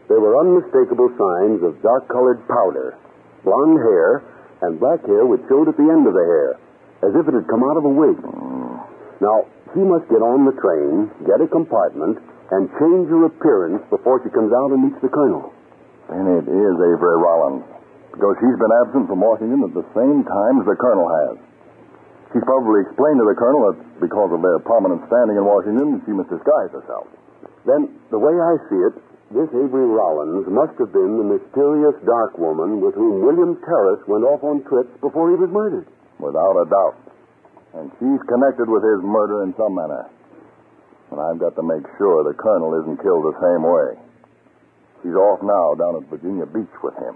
There 0.05 0.21
were 0.21 0.37
unmistakable 0.37 1.09
signs 1.17 1.65
of 1.65 1.81
dark 1.81 2.05
colored 2.05 2.45
powder, 2.45 3.01
blonde 3.41 3.81
hair, 3.81 4.21
and 4.61 4.77
black 4.77 5.01
hair 5.09 5.25
which 5.25 5.41
showed 5.49 5.73
at 5.73 5.77
the 5.77 5.89
end 5.89 6.05
of 6.05 6.13
the 6.13 6.21
hair, 6.21 6.61
as 7.01 7.17
if 7.17 7.25
it 7.25 7.33
had 7.33 7.49
come 7.49 7.65
out 7.65 7.81
of 7.81 7.85
a 7.85 7.89
wig. 7.89 8.21
Now, 9.25 9.49
she 9.73 9.81
must 9.81 10.05
get 10.13 10.21
on 10.21 10.45
the 10.45 10.53
train, 10.61 11.09
get 11.25 11.41
a 11.41 11.49
compartment, 11.49 12.21
and 12.53 12.69
change 12.77 13.09
her 13.09 13.25
appearance 13.25 13.81
before 13.89 14.21
she 14.21 14.29
comes 14.29 14.53
out 14.53 14.69
and 14.69 14.85
meets 14.85 15.01
the 15.01 15.09
colonel. 15.09 15.49
And 16.09 16.25
it 16.37 16.45
is 16.45 16.73
Avery 16.77 17.17
Rollins. 17.17 17.65
Because 18.13 18.37
she's 18.39 18.59
been 18.61 18.75
absent 18.85 19.11
from 19.11 19.19
Washington 19.19 19.65
at 19.65 19.73
the 19.75 19.87
same 19.91 20.23
time 20.23 20.55
as 20.61 20.65
the 20.69 20.77
colonel 20.79 21.07
has. 21.09 21.35
She's 22.31 22.45
probably 22.47 22.83
explained 22.83 23.19
to 23.19 23.27
the 23.27 23.35
colonel 23.35 23.71
that 23.71 23.79
because 23.99 24.31
of 24.31 24.43
their 24.43 24.59
prominent 24.63 25.03
standing 25.07 25.35
in 25.35 25.43
Washington, 25.43 26.03
she 26.07 26.11
must 26.15 26.31
disguise 26.31 26.71
herself. 26.71 27.07
Then, 27.67 27.91
the 28.11 28.19
way 28.19 28.31
I 28.31 28.55
see 28.69 28.79
it, 28.87 28.95
this 29.33 29.49
Avery 29.51 29.89
Rollins 29.89 30.45
must 30.47 30.77
have 30.77 30.93
been 30.93 31.17
the 31.17 31.27
mysterious 31.35 31.97
dark 32.05 32.37
woman 32.37 32.79
with 32.79 32.93
whom 32.93 33.25
William 33.25 33.57
Terrace 33.65 34.03
went 34.05 34.23
off 34.23 34.45
on 34.45 34.63
trips 34.69 34.93
before 35.01 35.33
he 35.33 35.39
was 35.39 35.49
murdered. 35.49 35.89
Without 36.21 36.55
a 36.55 36.69
doubt. 36.69 36.95
And 37.75 37.91
she's 37.99 38.21
connected 38.29 38.69
with 38.69 38.85
his 38.85 39.01
murder 39.03 39.43
in 39.43 39.51
some 39.57 39.75
manner. 39.75 40.07
And 41.11 41.19
I've 41.19 41.41
got 41.41 41.57
to 41.57 41.65
make 41.65 41.83
sure 41.97 42.23
the 42.23 42.37
colonel 42.37 42.79
isn't 42.79 43.01
killed 43.03 43.25
the 43.25 43.35
same 43.41 43.63
way. 43.67 44.04
She's 45.05 45.13
off 45.13 45.37
now 45.45 45.77
down 45.77 46.01
at 46.01 46.09
Virginia 46.09 46.49
Beach 46.49 46.73
with 46.81 46.97
him. 46.97 47.13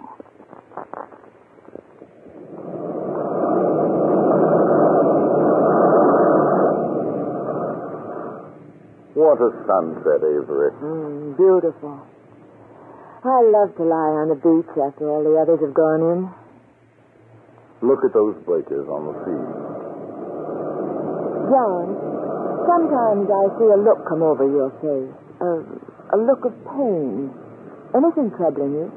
What 9.17 9.41
a 9.41 9.50
sunset, 9.65 10.22
Avery. 10.22 10.69
Mm, 10.77 11.34
beautiful. 11.34 11.98
I 13.25 13.41
love 13.50 13.74
to 13.77 13.84
lie 13.84 14.22
on 14.22 14.29
the 14.29 14.38
beach 14.38 14.69
after 14.77 15.10
all 15.10 15.25
the 15.25 15.41
others 15.41 15.58
have 15.65 15.74
gone 15.74 16.01
in. 16.13 16.29
Look 17.81 18.05
at 18.05 18.13
those 18.13 18.38
breakers 18.46 18.86
on 18.86 19.01
the 19.10 19.15
sea. 19.25 19.43
John, 21.50 21.98
sometimes 22.69 23.25
I 23.34 23.50
see 23.58 23.65
a 23.74 23.81
look 23.81 24.05
come 24.05 24.22
over 24.22 24.46
your 24.46 24.69
face, 24.77 25.10
a, 25.41 25.65
a 26.13 26.17
look 26.22 26.46
of 26.46 26.53
pain. 26.77 27.49
Anything 27.96 28.29
troubling 28.38 28.74
you? 28.74 28.88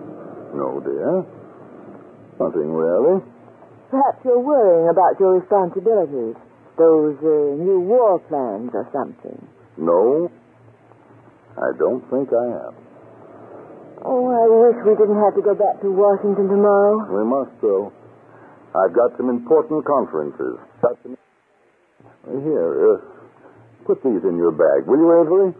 No, 0.54 0.80
dear. 0.84 1.24
Nothing 2.40 2.72
really. 2.72 3.22
Perhaps 3.90 4.24
you're 4.24 4.40
worrying 4.40 4.88
about 4.88 5.20
your 5.20 5.40
responsibilities. 5.40 6.36
Those 6.76 7.16
uh, 7.20 7.56
new 7.60 7.80
war 7.80 8.18
plans 8.28 8.70
or 8.72 8.88
something. 8.92 9.36
No, 9.76 10.30
I 11.56 11.76
don't 11.78 12.00
think 12.08 12.32
I 12.32 12.68
am. 12.68 12.74
Oh, 14.04 14.24
I 14.28 14.44
wish 14.48 14.76
we 14.84 14.96
didn't 14.96 15.20
have 15.20 15.36
to 15.36 15.42
go 15.42 15.54
back 15.54 15.80
to 15.80 15.88
Washington 15.92 16.48
tomorrow. 16.48 17.06
We 17.06 17.24
must, 17.28 17.54
though. 17.60 17.92
I've 18.74 18.92
got 18.92 19.16
some 19.16 19.28
important 19.28 19.84
conferences. 19.84 20.58
Got 20.80 20.96
some... 21.02 21.16
Here, 22.26 22.96
uh, 22.96 22.98
put 23.86 24.02
these 24.02 24.24
in 24.24 24.36
your 24.36 24.52
bag, 24.52 24.88
will 24.88 24.98
you, 24.98 25.10
Avery? 25.20 25.54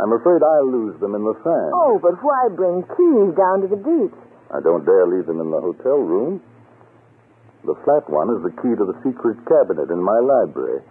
I'm 0.00 0.12
afraid 0.12 0.40
I'll 0.40 0.72
lose 0.72 0.96
them 1.00 1.14
in 1.14 1.22
the 1.24 1.36
sand. 1.44 1.72
Oh, 1.76 2.00
but 2.00 2.16
why 2.24 2.48
bring 2.56 2.82
keys 2.96 3.36
down 3.36 3.60
to 3.60 3.68
the 3.68 3.76
beach? 3.76 4.16
I 4.48 4.60
don't 4.64 4.84
dare 4.84 5.06
leave 5.06 5.26
them 5.26 5.40
in 5.40 5.50
the 5.52 5.60
hotel 5.60 6.00
room. 6.00 6.40
The 7.64 7.76
flat 7.84 8.08
one 8.10 8.32
is 8.34 8.42
the 8.42 8.54
key 8.58 8.74
to 8.74 8.84
the 8.88 8.96
secret 9.04 9.38
cabinet 9.46 9.92
in 9.92 10.02
my 10.02 10.18
library. 10.18 10.82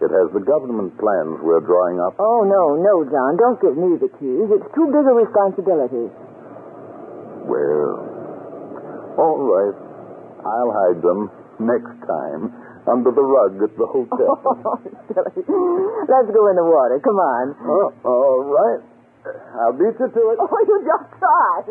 It 0.00 0.10
has 0.10 0.30
the 0.34 0.42
government 0.42 0.98
plans 0.98 1.38
we're 1.42 1.62
drawing 1.62 1.98
up. 1.98 2.14
Oh, 2.18 2.42
no, 2.42 2.74
no, 2.76 3.06
John. 3.06 3.38
Don't 3.38 3.60
give 3.62 3.76
me 3.78 3.96
the 3.98 4.10
keys. 4.18 4.48
It's 4.50 4.70
too 4.74 4.86
big 4.90 5.06
a 5.06 5.14
responsibility. 5.14 6.10
Well, 7.46 7.94
all 9.18 9.40
right. 9.46 9.76
I'll 10.42 10.72
hide 10.74 11.00
them 11.02 11.30
next 11.58 11.94
time 12.06 12.50
under 12.86 13.10
the 13.10 13.22
rug 13.22 13.62
at 13.62 13.72
the 13.78 13.86
hotel. 13.86 14.32
Oh, 14.42 14.78
silly. 15.08 15.42
Let's 16.08 16.30
go 16.34 16.42
in 16.50 16.56
the 16.58 16.66
water. 16.66 16.98
Come 16.98 17.18
on. 17.18 17.54
Oh, 17.62 17.92
all 18.04 18.42
right. 18.50 18.82
I'll 19.62 19.72
beat 19.72 19.94
you 20.00 20.08
to 20.10 20.22
it. 20.34 20.36
Oh, 20.42 20.58
you 20.66 20.82
just 20.82 21.06
try. 21.18 21.62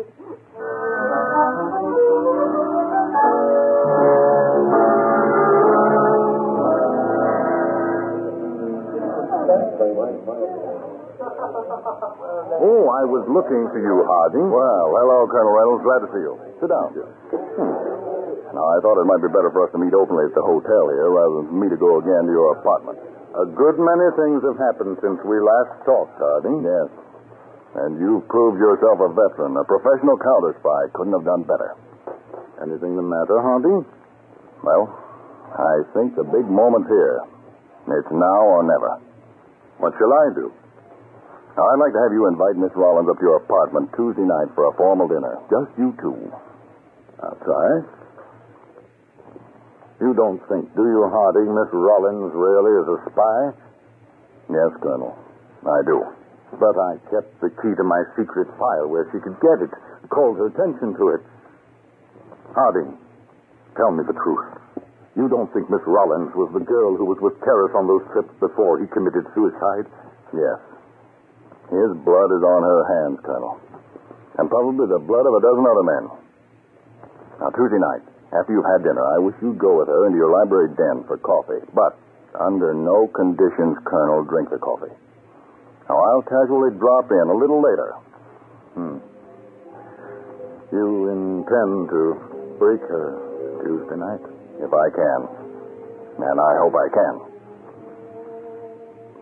Oh, 11.52 12.88
I 12.88 13.04
was 13.04 13.26
looking 13.28 13.68
for 13.68 13.80
you, 13.82 14.04
Harding. 14.06 14.48
Well, 14.48 14.86
hello, 14.96 15.26
Colonel 15.28 15.52
Reynolds. 15.52 15.84
Glad 15.84 16.00
to 16.06 16.08
see 16.14 16.22
you. 16.22 16.34
Sit 16.60 16.68
down. 16.70 16.88
Hmm. 16.96 18.11
Now, 18.52 18.68
I 18.68 18.76
thought 18.84 19.00
it 19.00 19.08
might 19.08 19.24
be 19.24 19.32
better 19.32 19.48
for 19.48 19.64
us 19.64 19.72
to 19.72 19.80
meet 19.80 19.96
openly 19.96 20.28
at 20.28 20.36
the 20.36 20.44
hotel 20.44 20.84
here 20.92 21.08
rather 21.08 21.40
than 21.40 21.46
for 21.48 21.58
me 21.58 21.68
to 21.72 21.80
go 21.80 22.04
again 22.04 22.28
to 22.28 22.32
your 22.32 22.60
apartment. 22.60 23.00
A 23.32 23.48
good 23.48 23.80
many 23.80 24.08
things 24.12 24.44
have 24.44 24.60
happened 24.60 25.00
since 25.00 25.16
we 25.24 25.40
last 25.40 25.72
talked, 25.88 26.20
Harding. 26.20 26.60
Yes. 26.60 26.88
And 27.80 27.96
you've 27.96 28.28
proved 28.28 28.60
yourself 28.60 29.00
a 29.00 29.08
veteran, 29.08 29.56
a 29.56 29.64
professional 29.64 30.20
counter 30.20 30.52
spy. 30.60 30.80
Couldn't 30.92 31.16
have 31.16 31.24
done 31.24 31.48
better. 31.48 31.72
Anything 32.60 32.92
the 32.92 33.00
matter, 33.00 33.40
Harding? 33.40 33.88
Well, 34.60 34.84
I 35.56 35.74
think 35.96 36.12
the 36.12 36.28
big 36.28 36.44
moment 36.44 36.92
here. 36.92 37.24
It's 37.88 38.12
now 38.12 38.40
or 38.52 38.62
never. 38.68 39.00
What 39.80 39.96
shall 39.96 40.12
I 40.12 40.26
do? 40.36 40.52
Now, 41.56 41.64
I'd 41.72 41.80
like 41.80 41.96
to 41.96 42.02
have 42.04 42.12
you 42.12 42.28
invite 42.28 42.60
Miss 42.60 42.72
Rollins 42.76 43.08
up 43.08 43.16
to 43.16 43.24
your 43.24 43.40
apartment 43.40 43.88
Tuesday 43.96 44.28
night 44.28 44.52
for 44.54 44.68
a 44.68 44.76
formal 44.76 45.08
dinner. 45.08 45.40
Just 45.48 45.72
you 45.80 45.96
two. 46.04 46.20
I'll 47.24 47.40
try. 47.40 48.01
You 50.02 50.10
don't 50.18 50.42
think, 50.50 50.66
do 50.74 50.82
you, 50.82 51.06
Harding, 51.06 51.54
Miss 51.54 51.70
Rollins 51.70 52.34
really 52.34 52.74
is 52.74 52.88
a 52.90 52.98
spy? 53.06 53.38
Yes, 54.50 54.74
Colonel. 54.82 55.14
I 55.62 55.78
do. 55.86 56.02
But 56.58 56.74
I 56.74 56.98
kept 57.06 57.30
the 57.38 57.54
key 57.62 57.70
to 57.78 57.86
my 57.86 58.02
secret 58.18 58.50
file 58.58 58.90
where 58.90 59.06
she 59.14 59.22
could 59.22 59.38
get 59.38 59.62
it, 59.62 59.70
called 60.10 60.42
her 60.42 60.50
attention 60.50 60.98
to 60.98 61.04
it. 61.14 61.22
Harding, 62.50 62.98
tell 63.78 63.94
me 63.94 64.02
the 64.02 64.18
truth. 64.26 64.58
You 65.14 65.30
don't 65.30 65.46
think 65.54 65.70
Miss 65.70 65.86
Rollins 65.86 66.34
was 66.34 66.50
the 66.50 66.66
girl 66.66 66.98
who 66.98 67.06
was 67.06 67.22
with 67.22 67.38
Terrace 67.46 67.72
on 67.78 67.86
those 67.86 68.02
trips 68.10 68.34
before 68.42 68.82
he 68.82 68.90
committed 68.90 69.22
suicide? 69.38 69.86
Yes. 70.34 70.58
His 71.70 71.94
blood 72.02 72.30
is 72.34 72.42
on 72.42 72.60
her 72.66 72.82
hands, 72.90 73.22
Colonel. 73.22 73.54
And 74.34 74.50
probably 74.50 74.90
the 74.90 74.98
blood 74.98 75.30
of 75.30 75.34
a 75.38 75.42
dozen 75.46 75.62
other 75.62 75.86
men. 75.86 76.04
Now, 77.38 77.54
Tuesday 77.54 77.78
night, 77.78 78.11
after 78.32 78.56
you've 78.56 78.64
had 78.64 78.80
dinner, 78.80 79.04
I 79.04 79.20
wish 79.20 79.36
you'd 79.44 79.60
go 79.60 79.78
with 79.78 79.88
her 79.88 80.06
into 80.08 80.16
your 80.16 80.32
library 80.32 80.72
den 80.72 81.04
for 81.04 81.20
coffee. 81.20 81.60
But 81.76 82.00
under 82.40 82.72
no 82.72 83.06
conditions, 83.12 83.76
Colonel, 83.84 84.24
drink 84.24 84.48
the 84.48 84.56
coffee. 84.56 84.92
Now, 85.88 86.00
I'll 86.00 86.24
casually 86.24 86.72
drop 86.80 87.12
in 87.12 87.26
a 87.28 87.36
little 87.36 87.60
later. 87.60 87.92
Hmm. 88.72 88.96
You 90.72 91.12
intend 91.12 91.92
to 91.92 92.56
break 92.56 92.80
her 92.88 93.20
Tuesday 93.60 94.00
night? 94.00 94.24
If 94.64 94.72
I 94.72 94.88
can. 94.96 95.20
And 96.16 96.38
I 96.40 96.52
hope 96.64 96.72
I 96.72 96.88
can. 96.88 97.14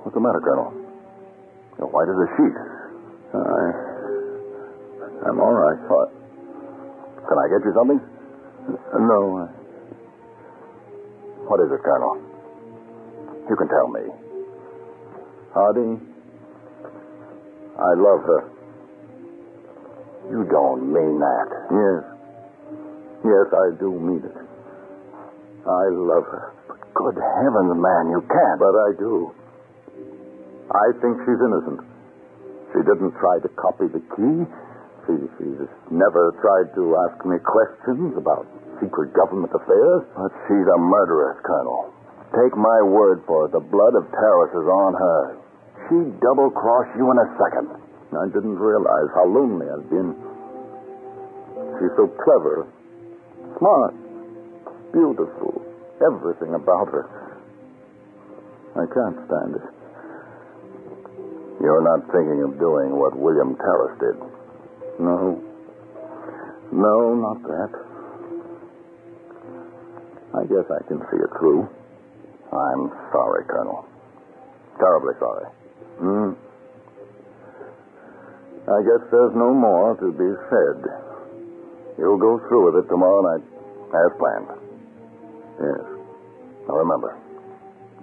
What's 0.07 0.15
the 0.15 0.21
matter, 0.21 0.39
Colonel? 0.39 0.71
You're 1.79 1.91
white 1.91 2.07
as 2.07 2.15
a 2.15 2.29
sheet. 2.39 2.57
I. 3.35 3.91
I'm 5.27 5.41
all 5.41 5.55
right. 5.55 5.79
What? 5.91 6.15
Can 7.27 7.39
I 7.39 7.47
get 7.51 7.65
you 7.67 7.73
something? 7.75 8.01
No. 8.69 9.21
Uh, 9.39 9.49
what 11.49 11.61
is 11.61 11.71
it, 11.73 11.83
Colonel? 11.83 12.21
You 13.49 13.57
can 13.57 13.69
tell 13.69 13.89
me. 13.89 14.05
Harding, 15.53 15.99
I 17.75 17.93
love 17.99 18.23
her. 18.23 18.43
You 20.31 20.47
don't 20.47 20.93
mean 20.93 21.19
that. 21.19 21.49
Yes. 21.75 22.03
Yes, 23.25 23.47
I 23.51 23.67
do 23.83 23.91
mean 23.99 24.23
it. 24.23 24.37
I 25.67 25.85
love 25.91 26.25
her. 26.31 26.55
But 26.69 26.79
good 26.95 27.19
heavens, 27.19 27.75
man, 27.75 28.15
you 28.15 28.23
can't. 28.31 28.59
But 28.63 28.75
I 28.79 28.91
do. 28.97 29.35
I 30.71 30.87
think 31.03 31.19
she's 31.27 31.41
innocent. 31.43 31.83
She 32.71 32.79
didn't 32.87 33.11
try 33.19 33.43
to 33.43 33.51
copy 33.59 33.91
the 33.91 33.99
key. 34.15 34.47
She, 35.11 35.27
she's 35.43 35.67
never 35.91 36.31
tried 36.39 36.71
to 36.79 36.95
ask 37.03 37.19
me 37.27 37.43
questions 37.43 38.15
about 38.15 38.47
secret 38.79 39.11
government 39.11 39.51
affairs. 39.51 40.07
But 40.15 40.31
she's 40.47 40.69
a 40.71 40.79
murderess, 40.79 41.43
Colonel. 41.43 41.91
Take 42.31 42.55
my 42.55 42.79
word 42.87 43.27
for 43.27 43.47
it, 43.47 43.53
the 43.53 43.59
blood 43.59 43.99
of 43.99 44.07
Terrace 44.15 44.55
is 44.55 44.69
on 44.71 44.95
her. 44.95 45.23
She'd 45.91 46.15
double 46.23 46.51
cross 46.55 46.87
you 46.95 47.11
in 47.11 47.19
a 47.19 47.29
second. 47.43 47.75
I 48.15 48.31
didn't 48.31 48.55
realize 48.55 49.11
how 49.19 49.27
lonely 49.27 49.67
I've 49.67 49.91
been. 49.91 50.15
She's 51.83 51.95
so 51.99 52.07
clever, 52.23 52.71
smart, 53.59 53.95
beautiful, 54.95 55.59
everything 55.99 56.55
about 56.55 56.87
her. 56.95 57.07
I 58.79 58.87
can't 58.87 59.19
stand 59.27 59.59
it. 59.59 59.67
You're 61.59 61.83
not 61.83 62.07
thinking 62.15 62.47
of 62.47 62.59
doing 62.63 62.95
what 62.95 63.19
William 63.19 63.59
Terrace 63.59 63.99
did. 63.99 64.30
No. 65.01 65.41
No, 66.73 67.15
not 67.17 67.43
that. 67.43 67.73
I 70.37 70.43
guess 70.45 70.67
I 70.69 70.81
can 70.87 71.01
see 71.11 71.17
it 71.19 71.33
through. 71.41 71.67
I'm 72.53 72.93
sorry, 73.11 73.45
Colonel. 73.49 73.89
Terribly 74.79 75.15
sorry. 75.19 75.47
Hmm. 75.99 76.31
I 78.71 78.79
guess 78.85 79.03
there's 79.11 79.35
no 79.35 79.55
more 79.57 79.97
to 79.97 80.13
be 80.13 80.31
said. 80.53 80.79
You'll 81.99 82.21
go 82.21 82.39
through 82.49 82.71
with 82.71 82.85
it 82.85 82.89
tomorrow 82.89 83.23
night, 83.25 83.45
as 83.91 84.11
planned. 84.21 84.53
Yes. 85.59 85.85
Now 86.69 86.77
remember, 86.77 87.17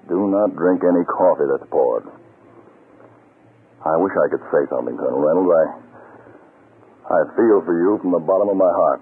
do 0.10 0.28
not 0.28 0.56
drink 0.58 0.82
any 0.84 1.06
coffee 1.06 1.46
that's 1.48 1.70
poured. 1.70 2.04
I 3.86 3.96
wish 3.98 4.12
I 4.18 4.28
could 4.28 4.44
say 4.52 4.66
something, 4.70 4.98
Colonel 4.98 5.22
Reynolds. 5.24 5.54
I, 5.56 5.66
I 7.10 7.24
feel 7.38 7.63
for 7.63 7.72
you 7.72 7.98
from 8.02 8.12
the 8.12 8.20
bottom 8.20 8.50
of 8.50 8.58
my 8.58 8.70
heart. 8.70 9.02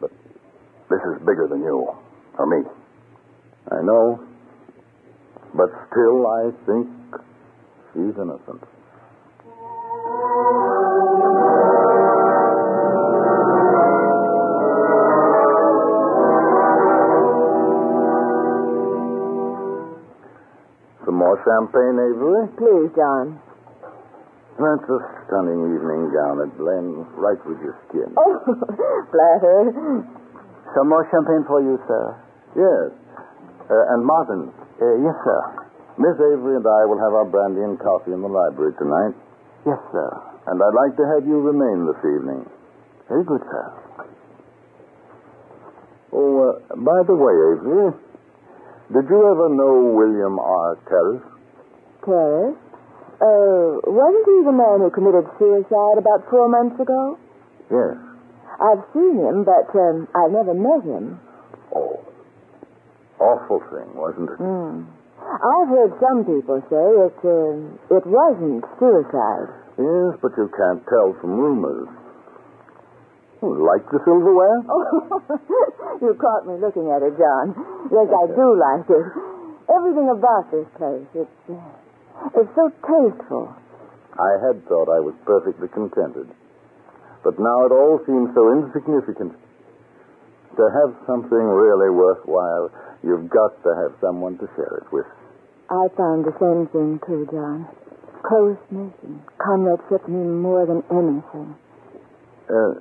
But 0.00 0.10
this 0.88 1.00
is 1.04 1.18
bigger 1.20 1.46
than 1.50 1.60
you, 1.60 1.92
or 2.38 2.46
me. 2.46 2.64
I 3.70 3.82
know. 3.82 4.24
But 5.54 5.68
still, 5.90 6.26
I 6.26 6.50
think 6.64 6.88
she's 7.92 8.16
innocent. 8.16 8.64
Some 21.04 21.16
more 21.16 21.36
champagne, 21.44 22.00
Avery? 22.00 22.48
Please, 22.56 22.96
John. 22.96 23.45
That's 24.56 24.88
a 24.88 24.98
stunning 25.28 25.60
evening 25.76 26.08
gown. 26.16 26.40
It 26.40 26.52
blends 26.56 27.04
right 27.20 27.36
with 27.44 27.60
your 27.60 27.76
skin. 27.88 28.08
Oh, 28.16 28.40
flattered. 29.12 29.76
Some 30.72 30.88
more 30.88 31.04
champagne 31.12 31.44
for 31.44 31.60
you, 31.60 31.76
sir. 31.84 32.04
Yes. 32.56 32.88
Uh, 33.68 33.92
and 33.92 34.00
Martin, 34.04 34.48
Uh, 34.80 34.96
yes, 35.04 35.16
sir. 35.24 35.40
Miss 36.00 36.16
Avery 36.16 36.56
and 36.60 36.64
I 36.64 36.84
will 36.88 37.00
have 37.00 37.12
our 37.16 37.24
brandy 37.28 37.60
and 37.64 37.80
coffee 37.80 38.12
in 38.12 38.20
the 38.20 38.28
library 38.28 38.72
tonight. 38.76 39.16
Yes, 39.64 39.80
sir. 39.92 40.08
And 40.48 40.60
I'd 40.60 40.76
like 40.76 40.96
to 40.96 41.04
have 41.16 41.24
you 41.28 41.40
remain 41.40 41.88
this 41.88 42.00
evening. 42.04 42.44
Very 43.08 43.24
good, 43.24 43.40
sir. 43.40 43.64
Oh, 46.12 46.32
uh, 46.48 46.76
by 46.80 47.00
the 47.04 47.16
way, 47.16 47.34
Avery, 47.56 47.92
did 48.92 49.04
you 49.10 49.20
ever 49.20 49.48
know 49.52 49.92
William 49.96 50.38
R. 50.38 50.78
Terrace? 50.88 51.24
Terrace? 52.04 52.56
Uh, 53.16 53.80
wasn't 53.88 54.26
he 54.28 54.38
the 54.44 54.52
man 54.52 54.84
who 54.84 54.90
committed 54.92 55.24
suicide 55.40 55.96
about 55.96 56.28
four 56.28 56.48
months 56.52 56.76
ago? 56.76 57.16
Yes. 57.72 57.96
I've 58.60 58.84
seen 58.92 59.16
him, 59.20 59.44
but 59.44 59.68
um, 59.72 60.08
I've 60.12 60.32
never 60.32 60.52
met 60.52 60.84
him. 60.84 61.20
Oh. 61.74 62.00
Awful 63.20 63.60
thing, 63.72 63.88
wasn't 63.96 64.28
it? 64.28 64.36
Hmm. 64.36 64.84
I've 65.20 65.68
heard 65.68 65.92
some 65.98 66.28
people 66.28 66.60
say 66.68 66.86
it, 67.08 67.18
uh, 67.24 67.96
it 67.96 68.04
wasn't 68.04 68.64
suicide. 68.78 69.48
Yes, 69.80 70.16
but 70.20 70.32
you 70.36 70.48
can't 70.52 70.84
tell 70.88 71.16
from 71.20 71.36
rumors. 71.36 71.88
Oh, 73.42 73.52
like 73.52 73.84
the 73.92 74.00
silverware? 74.04 74.60
Oh, 74.68 75.20
you 76.00 76.16
caught 76.16 76.48
me 76.48 76.56
looking 76.60 76.88
at 76.92 77.04
it, 77.04 77.16
John. 77.20 77.52
Yes, 77.92 78.08
I 78.08 78.24
do 78.32 78.46
like 78.56 78.88
it. 78.88 79.06
Everything 79.68 80.08
about 80.08 80.48
this 80.52 80.68
place, 80.76 81.08
it's, 81.12 81.36
uh, 81.50 81.60
it's 82.34 82.52
so 82.54 82.70
tasteful. 82.84 83.54
I 84.16 84.32
had 84.48 84.64
thought 84.68 84.88
I 84.88 85.00
was 85.00 85.14
perfectly 85.28 85.68
contented. 85.68 86.28
But 87.22 87.38
now 87.38 87.66
it 87.66 87.72
all 87.72 88.00
seems 88.06 88.32
so 88.34 88.48
insignificant. 88.54 89.34
To 90.56 90.64
have 90.72 90.96
something 91.04 91.44
really 91.52 91.90
worthwhile, 91.92 92.72
you've 93.04 93.28
got 93.28 93.60
to 93.62 93.70
have 93.76 93.92
someone 94.00 94.38
to 94.38 94.46
share 94.56 94.80
it 94.80 94.88
with. 94.92 95.04
I 95.68 95.90
found 95.98 96.24
the 96.24 96.32
same 96.40 96.64
thing, 96.72 97.00
too, 97.04 97.28
John. 97.28 97.68
Closeness 98.24 98.94
and 99.04 99.20
comradeship 99.36 100.08
mean 100.08 100.40
more 100.40 100.64
than 100.64 100.80
anything. 100.88 101.52
Uh, 102.48 102.80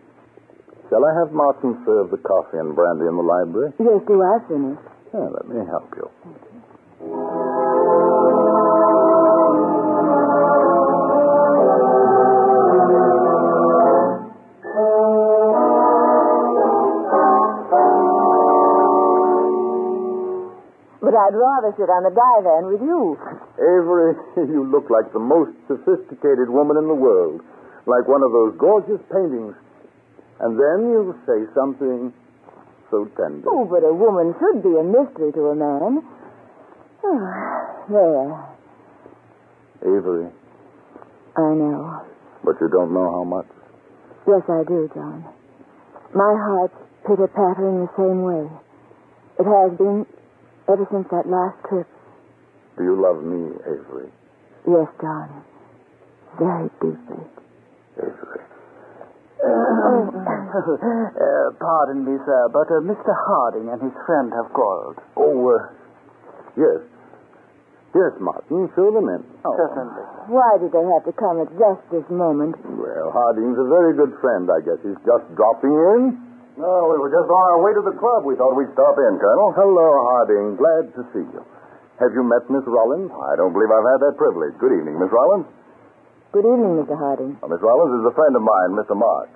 shall 0.87 1.03
I 1.03 1.11
have 1.19 1.33
Martin 1.33 1.81
serve 1.83 2.11
the 2.11 2.21
coffee 2.21 2.61
and 2.61 2.75
brandy 2.77 3.09
in 3.09 3.17
the 3.17 3.25
library? 3.25 3.73
Yes, 3.81 3.99
do 4.07 4.21
I 4.23 4.37
finish? 4.47 4.79
Yeah, 5.11 5.27
let 5.35 5.49
me 5.49 5.59
help 5.67 5.91
you. 5.97 6.07
I'd 21.15 21.33
rather 21.33 21.71
sit 21.79 21.89
on 21.89 22.03
the 22.03 22.13
divan 22.13 22.63
with 22.69 22.83
you. 22.83 23.15
Avery, 23.57 24.13
you 24.51 24.67
look 24.67 24.91
like 24.91 25.11
the 25.13 25.23
most 25.23 25.55
sophisticated 25.67 26.51
woman 26.51 26.77
in 26.77 26.87
the 26.87 26.95
world. 26.95 27.41
Like 27.87 28.07
one 28.07 28.21
of 28.21 28.31
those 28.31 28.53
gorgeous 28.59 29.01
paintings. 29.09 29.55
And 30.39 30.59
then 30.59 30.91
you'll 30.91 31.15
say 31.25 31.47
something 31.55 32.11
so 32.91 33.05
tender. 33.15 33.47
Oh, 33.47 33.65
but 33.65 33.81
a 33.87 33.93
woman 33.93 34.35
should 34.37 34.61
be 34.61 34.75
a 34.75 34.83
mystery 34.83 35.31
to 35.31 35.41
a 35.49 35.55
man. 35.55 36.03
Oh, 37.03 37.19
there. 37.89 38.55
Avery, 39.85 40.27
I 41.37 41.53
know. 41.53 42.01
but 42.43 42.55
you 42.59 42.69
don't 42.69 42.93
know 42.93 43.11
how 43.11 43.23
much. 43.23 43.45
Yes, 44.27 44.41
I 44.49 44.63
do, 44.67 44.89
John. 44.95 45.23
My 46.15 46.33
heart's 46.33 46.73
pitter-pattering 47.05 47.85
the 47.85 47.91
same 47.97 48.23
way. 48.23 48.49
It 49.37 49.45
has 49.45 49.77
been 49.77 50.05
ever 50.69 50.85
since 50.91 51.07
that 51.11 51.27
last 51.29 51.57
trip. 51.69 51.87
Do 52.77 52.83
you 52.83 52.95
love 52.99 53.23
me, 53.23 53.55
Avery? 53.65 54.09
Yes, 54.67 54.89
John. 54.99 55.29
Very 56.39 56.69
deeply. 56.81 57.23
Avery. 57.97 58.43
Uh, 60.55 61.51
pardon 61.59 62.05
me, 62.07 62.15
sir, 62.25 62.47
but 62.49 62.65
uh, 62.71 62.79
Mr. 62.79 63.11
Harding 63.11 63.67
and 63.69 63.81
his 63.83 63.91
friend 64.07 64.31
have 64.31 64.47
called. 64.55 64.95
Oh, 65.17 65.35
uh, 65.51 65.67
yes. 66.55 66.79
Yes, 67.93 68.11
Martin, 68.19 68.71
show 68.75 68.91
them 68.91 69.07
in. 69.11 69.21
Certainly. 69.43 70.03
Why 70.31 70.57
did 70.59 70.71
they 70.71 70.83
have 70.83 71.03
to 71.05 71.13
come 71.15 71.43
at 71.43 71.51
just 71.59 71.83
this 71.91 72.07
moment? 72.09 72.55
Well, 72.63 73.11
Harding's 73.11 73.59
a 73.59 73.67
very 73.67 73.93
good 73.95 74.15
friend. 74.23 74.47
I 74.49 74.63
guess 74.63 74.79
he's 74.81 74.99
just 75.03 75.27
dropping 75.35 75.75
in. 75.75 76.24
No, 76.55 76.87
we 76.87 76.95
were 77.03 77.11
just 77.11 77.27
on 77.27 77.43
our 77.51 77.59
way 77.59 77.75
to 77.75 77.83
the 77.83 77.95
club. 77.99 78.23
We 78.23 78.39
thought 78.39 78.55
we'd 78.55 78.71
stop 78.71 78.95
in, 78.95 79.19
Colonel. 79.19 79.51
Hello, 79.51 79.87
Harding. 80.15 80.55
Glad 80.55 80.87
to 80.95 81.01
see 81.11 81.25
you. 81.27 81.43
Have 81.99 82.11
you 82.15 82.23
met 82.23 82.47
Miss 82.47 82.63
Rollins? 82.67 83.11
I 83.11 83.35
don't 83.35 83.51
believe 83.51 83.71
I've 83.71 83.87
had 83.87 83.99
that 84.07 84.15
privilege. 84.15 84.55
Good 84.59 84.71
evening, 84.71 84.95
Miss 84.99 85.11
Rollins. 85.11 85.47
Good 86.31 86.43
evening, 86.47 86.79
Mr. 86.83 86.95
Harding. 86.95 87.39
Uh, 87.39 87.47
Miss 87.47 87.63
Rollins 87.63 88.03
is 88.03 88.05
a 88.11 88.15
friend 88.15 88.35
of 88.35 88.43
mine, 88.43 88.71
Mr. 88.75 88.95
Mark. 88.95 89.31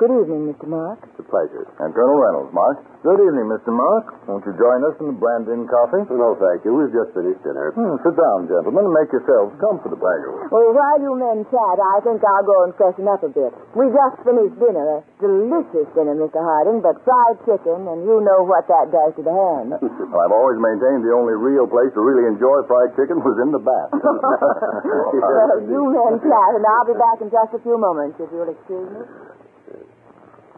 Good 0.00 0.16
evening, 0.16 0.48
Mr. 0.48 0.64
Mark. 0.64 0.96
It's 1.04 1.20
a 1.20 1.28
pleasure. 1.28 1.68
And 1.76 1.92
Colonel 1.92 2.16
Reynolds, 2.16 2.56
Mark. 2.56 2.80
Good 3.04 3.20
evening, 3.20 3.52
Mr. 3.52 3.68
Mark. 3.68 4.08
Won't 4.24 4.48
you 4.48 4.56
join 4.56 4.80
us 4.88 4.96
in 4.96 5.12
the 5.12 5.18
Brandon 5.20 5.68
coffee? 5.68 6.08
No, 6.08 6.40
thank 6.40 6.64
you. 6.64 6.72
We've 6.72 6.88
just 6.88 7.12
finished 7.12 7.44
dinner. 7.44 7.76
Hmm, 7.76 8.00
sit 8.00 8.16
down, 8.16 8.48
gentlemen, 8.48 8.88
and 8.88 8.96
make 8.96 9.12
yourselves 9.12 9.52
comfortable. 9.60 10.00
Thank 10.00 10.24
you. 10.24 10.32
Well, 10.48 10.72
while 10.72 11.00
you 11.04 11.12
men 11.20 11.44
chat, 11.52 11.76
I 11.76 12.00
think 12.00 12.24
I'll 12.24 12.48
go 12.48 12.64
and 12.64 12.72
freshen 12.80 13.12
up 13.12 13.20
a 13.20 13.28
bit. 13.28 13.52
We 13.76 13.92
just 13.92 14.24
finished 14.24 14.56
dinner. 14.56 15.04
A 15.04 15.20
delicious 15.20 15.88
dinner, 15.92 16.16
Mr. 16.16 16.40
Harding, 16.40 16.80
but 16.80 16.96
fried 17.04 17.36
chicken, 17.44 17.84
and 17.84 18.00
you 18.08 18.24
know 18.24 18.40
what 18.48 18.64
that 18.72 18.88
does 18.88 19.12
to 19.20 19.22
the 19.22 19.36
hand. 19.36 19.76
Well, 20.10 20.26
I've 20.26 20.34
always 20.34 20.58
maintained 20.58 21.06
the 21.06 21.14
only 21.14 21.38
real 21.38 21.70
place 21.70 21.92
to 21.94 22.02
really 22.02 22.26
enjoy 22.26 22.66
fried 22.66 22.90
chicken 22.98 23.22
was 23.22 23.36
in 23.46 23.54
the 23.54 23.62
bath. 23.62 23.94
well, 24.00 25.60
you 25.62 25.82
men 25.92 26.18
chat, 26.18 26.50
and 26.56 26.64
I'll 26.66 26.88
be 26.88 26.98
back 26.98 27.22
in 27.22 27.30
just 27.30 27.54
a 27.54 27.60
few 27.62 27.78
moments, 27.78 28.18
if 28.18 28.26
you'll 28.34 28.50
excuse 28.50 28.90
me. 28.90 29.29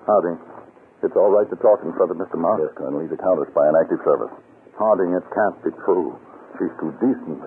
Harding, 0.03 0.39
it's 1.03 1.15
all 1.15 1.31
right 1.31 1.47
to 1.47 1.59
talk 1.63 1.79
in 1.87 1.95
front 1.95 2.11
of 2.11 2.19
Mr. 2.19 2.35
Mark. 2.35 2.59
Yes, 2.59 2.75
Colonel. 2.75 3.03
He's 3.03 3.15
a 3.15 3.21
counter 3.23 3.47
spy 3.55 3.67
in 3.71 3.75
active 3.79 4.03
service. 4.03 4.35
Harding, 4.75 5.15
it 5.15 5.23
can't 5.31 5.59
be 5.63 5.71
true. 5.87 6.19
She's 6.59 6.75
too 6.83 6.91
decent. 6.99 7.39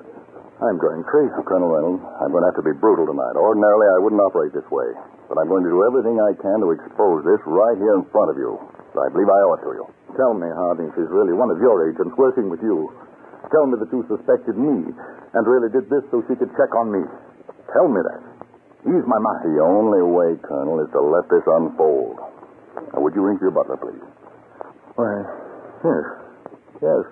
I'm 0.63 0.80
going 0.80 1.04
crazy. 1.04 1.36
Colonel 1.44 1.68
Reynolds, 1.68 2.04
I'm 2.24 2.32
going 2.32 2.48
to 2.48 2.50
have 2.52 2.60
to 2.60 2.63
be 2.63 2.72
brutal 2.80 3.12
tonight. 3.12 3.36
Ordinarily, 3.36 3.91
I 3.91 4.00
wouldn't 4.00 4.24
operate 4.24 4.56
this 4.56 4.68
way. 4.72 4.88
But 5.28 5.36
I'm 5.36 5.52
going 5.52 5.68
to 5.68 5.72
do 5.72 5.84
everything 5.84 6.15
I 6.15 6.32
can 6.39 6.63
to 6.63 6.72
expose 6.72 7.28
this 7.28 7.44
right 7.44 7.76
here 7.76 8.00
in 8.00 8.08
front 8.15 8.32
of 8.32 8.39
you. 8.39 8.56
I 8.96 9.12
believe 9.12 9.28
I 9.28 9.39
owe 9.44 9.60
it 9.60 9.63
to 9.68 9.72
you. 9.76 9.86
Tell 10.15 10.32
me, 10.32 10.48
Harding, 10.48 10.96
she's 10.96 11.12
really 11.12 11.36
one 11.36 11.52
of 11.52 11.60
your 11.60 11.84
agents 11.91 12.15
working 12.15 12.48
with 12.48 12.63
you. 12.63 12.88
Tell 13.52 13.68
me 13.68 13.76
that 13.84 13.91
you 13.91 14.08
suspected 14.08 14.56
me 14.56 14.96
and 14.96 15.41
really 15.44 15.68
did 15.76 15.91
this 15.91 16.08
so 16.08 16.24
she 16.32 16.39
could 16.39 16.56
check 16.56 16.72
on 16.72 16.88
me. 16.88 17.04
Tell 17.76 17.91
me 17.91 18.00
that. 18.00 18.22
Ease 18.88 19.06
my 19.06 19.20
mind. 19.20 19.44
The 19.52 19.60
only 19.60 20.02
way, 20.08 20.39
Colonel, 20.46 20.80
is 20.80 20.89
to 20.96 21.02
let 21.04 21.28
this 21.28 21.44
unfold. 21.44 22.15
Now, 22.96 23.04
would 23.04 23.12
you 23.12 23.28
ring 23.28 23.36
for 23.36 23.52
your 23.52 23.56
butler, 23.60 23.76
please? 23.76 24.00
Why, 24.96 25.20
yes. 25.84 26.06
Yes. 26.80 27.04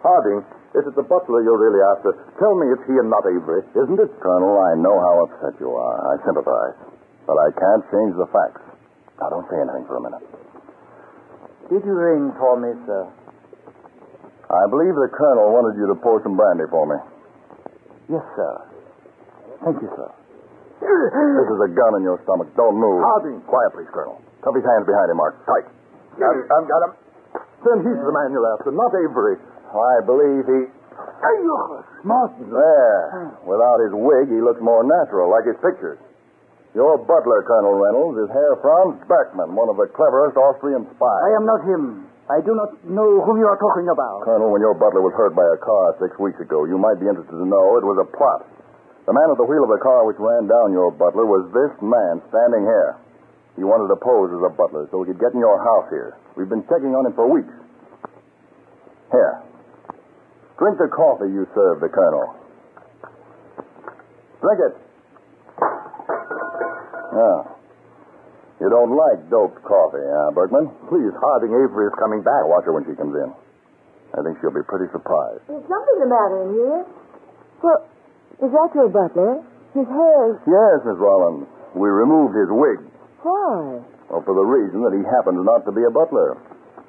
Harding, 0.00 0.40
is 0.72 0.88
it 0.88 0.96
the 0.96 1.04
butler 1.04 1.44
you're 1.44 1.60
really 1.60 1.84
after, 1.92 2.16
tell 2.40 2.56
me 2.56 2.72
it's 2.72 2.80
he 2.88 2.96
and 2.96 3.12
not 3.12 3.28
Avery, 3.28 3.60
isn't 3.76 4.00
it? 4.00 4.08
Colonel, 4.24 4.56
I 4.56 4.72
know 4.80 4.96
how 4.96 5.28
upset 5.28 5.60
you 5.60 5.68
are. 5.76 5.96
I 6.00 6.16
sympathize. 6.24 6.80
But 7.28 7.36
I 7.36 7.52
can't 7.52 7.84
change 7.92 8.16
the 8.16 8.24
facts. 8.32 8.64
Now, 9.20 9.28
don't 9.28 9.44
say 9.52 9.60
anything 9.60 9.84
for 9.84 10.00
a 10.00 10.04
minute. 10.08 10.24
Did 11.68 11.84
you 11.84 11.92
ring 11.92 12.32
for 12.40 12.56
me, 12.56 12.72
sir? 12.88 13.04
I 14.48 14.64
believe 14.72 14.96
the 14.96 15.12
colonel 15.12 15.52
wanted 15.52 15.76
you 15.76 15.92
to 15.92 15.96
pour 16.00 16.24
some 16.24 16.40
brandy 16.40 16.64
for 16.72 16.88
me. 16.88 16.96
Yes, 18.08 18.24
sir. 18.32 18.52
Thank 19.60 19.76
you, 19.84 19.92
sir. 19.92 20.08
This 20.80 21.48
is 21.50 21.60
a 21.60 21.70
gun 21.70 21.92
in 21.98 22.02
your 22.02 22.18
stomach. 22.26 22.50
Don't 22.56 22.76
move. 22.76 23.02
Harding. 23.02 23.40
Quiet, 23.46 23.70
please, 23.74 23.90
Colonel. 23.94 24.20
Cuff 24.42 24.54
his 24.54 24.64
hands 24.66 24.84
behind 24.86 25.08
him, 25.10 25.18
Mark. 25.18 25.38
Tight. 25.46 25.66
Got 26.18 26.34
him. 26.36 26.44
I've 26.50 26.68
got 26.68 26.80
him. 26.88 26.92
Then 27.64 27.76
he's 27.80 28.00
the 28.00 28.12
man 28.12 28.28
you're 28.30 28.44
after, 28.54 28.70
not 28.70 28.92
Avery. 28.92 29.40
I 29.72 30.04
believe 30.04 30.44
he. 30.46 30.60
Martin. 32.04 32.52
There. 32.52 33.02
Without 33.48 33.78
his 33.80 33.92
wig, 33.96 34.28
he 34.28 34.38
looks 34.44 34.60
more 34.60 34.84
natural, 34.84 35.32
like 35.32 35.48
his 35.48 35.56
pictures. 35.64 35.98
Your 36.76 36.98
butler, 36.98 37.42
Colonel 37.46 37.78
Reynolds, 37.80 38.18
is 38.18 38.28
Herr 38.34 38.58
Franz 38.60 39.00
Beckman, 39.08 39.54
one 39.54 39.70
of 39.70 39.78
the 39.78 39.86
cleverest 39.94 40.36
Austrian 40.36 40.84
spies. 40.94 41.22
I 41.24 41.30
am 41.38 41.46
not 41.46 41.62
him. 41.64 42.10
I 42.28 42.42
do 42.44 42.52
not 42.52 42.76
know 42.84 43.22
whom 43.24 43.38
you 43.38 43.46
are 43.46 43.56
talking 43.56 43.88
about. 43.88 44.24
Colonel, 44.26 44.50
when 44.50 44.60
your 44.60 44.74
butler 44.74 45.00
was 45.00 45.14
hurt 45.16 45.32
by 45.38 45.44
a 45.44 45.58
car 45.60 45.94
six 46.02 46.18
weeks 46.18 46.40
ago, 46.40 46.66
you 46.66 46.76
might 46.76 46.98
be 47.00 47.06
interested 47.06 47.32
to 47.36 47.46
know 47.46 47.78
it 47.78 47.86
was 47.86 47.98
a 48.02 48.08
plot. 48.16 48.44
The 49.04 49.12
man 49.12 49.28
at 49.28 49.36
the 49.36 49.44
wheel 49.44 49.68
of 49.68 49.72
the 49.72 49.82
car 49.84 50.08
which 50.08 50.16
ran 50.16 50.48
down 50.48 50.72
your 50.72 50.88
butler 50.88 51.28
was 51.28 51.44
this 51.52 51.72
man 51.84 52.24
standing 52.32 52.64
here. 52.64 52.96
He 53.56 53.62
wanted 53.62 53.92
to 53.92 54.00
pose 54.00 54.32
as 54.32 54.40
a 54.40 54.52
butler 54.56 54.88
so 54.90 55.04
he 55.04 55.12
could 55.12 55.20
get 55.20 55.36
in 55.36 55.40
your 55.44 55.60
house 55.60 55.86
here. 55.92 56.16
We've 56.34 56.48
been 56.48 56.64
checking 56.66 56.96
on 56.96 57.06
him 57.06 57.12
for 57.12 57.28
weeks. 57.28 57.52
Here. 59.12 59.44
Drink 60.58 60.78
the 60.80 60.88
coffee 60.88 61.28
you 61.28 61.46
served 61.54 61.84
the 61.84 61.92
colonel. 61.92 62.34
Drink 64.40 64.58
it. 64.72 64.74
Yeah. 67.14 67.38
You 68.64 68.68
don't 68.72 68.96
like 68.96 69.28
doped 69.28 69.60
coffee, 69.62 70.00
huh, 70.00 70.32
Berkman? 70.32 70.72
Please, 70.88 71.12
Harding 71.20 71.52
Avery 71.52 71.92
is 71.92 71.96
coming 72.00 72.24
back. 72.24 72.48
Watch 72.48 72.64
her 72.64 72.72
when 72.72 72.88
she 72.88 72.96
comes 72.96 73.12
in. 73.12 73.28
I 74.16 74.22
think 74.24 74.38
she'll 74.40 74.54
be 74.54 74.64
pretty 74.66 74.88
surprised. 74.90 75.44
There's 75.46 75.66
something 75.68 75.96
the 76.00 76.08
matter 76.08 76.38
in 76.48 76.50
here. 76.54 76.80
Well, 77.62 77.80
is 78.42 78.50
that 78.50 78.70
your 78.74 78.88
butler? 78.88 79.42
His 79.74 79.86
hair. 79.90 80.38
Yes, 80.46 80.76
Miss 80.86 80.98
Rollins. 80.98 81.46
We 81.74 81.90
removed 81.90 82.34
his 82.38 82.50
wig. 82.50 82.78
Why? 83.26 83.82
Well, 84.10 84.22
for 84.22 84.34
the 84.36 84.46
reason 84.46 84.84
that 84.86 84.94
he 84.94 85.02
happens 85.02 85.42
not 85.42 85.66
to 85.66 85.72
be 85.74 85.82
a 85.82 85.90
butler, 85.90 86.38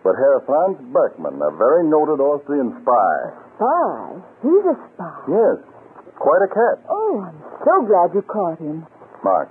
but 0.05 0.13
Herr 0.13 0.43
Franz 0.45 0.77
Berkman, 0.93 1.41
a 1.41 1.51
very 1.57 1.87
noted 1.89 2.21
Austrian 2.21 2.75
spy. 2.85 3.13
Spy? 3.57 4.21
He's 4.45 4.65
a 4.69 4.75
spy. 4.93 5.15
Yes, 5.31 5.57
quite 6.21 6.43
a 6.45 6.51
cat. 6.51 6.85
Oh, 6.91 7.25
I'm 7.25 7.39
so 7.65 7.73
glad 7.89 8.13
you 8.13 8.21
caught 8.21 8.61
him. 8.61 8.85
Mark, 9.25 9.49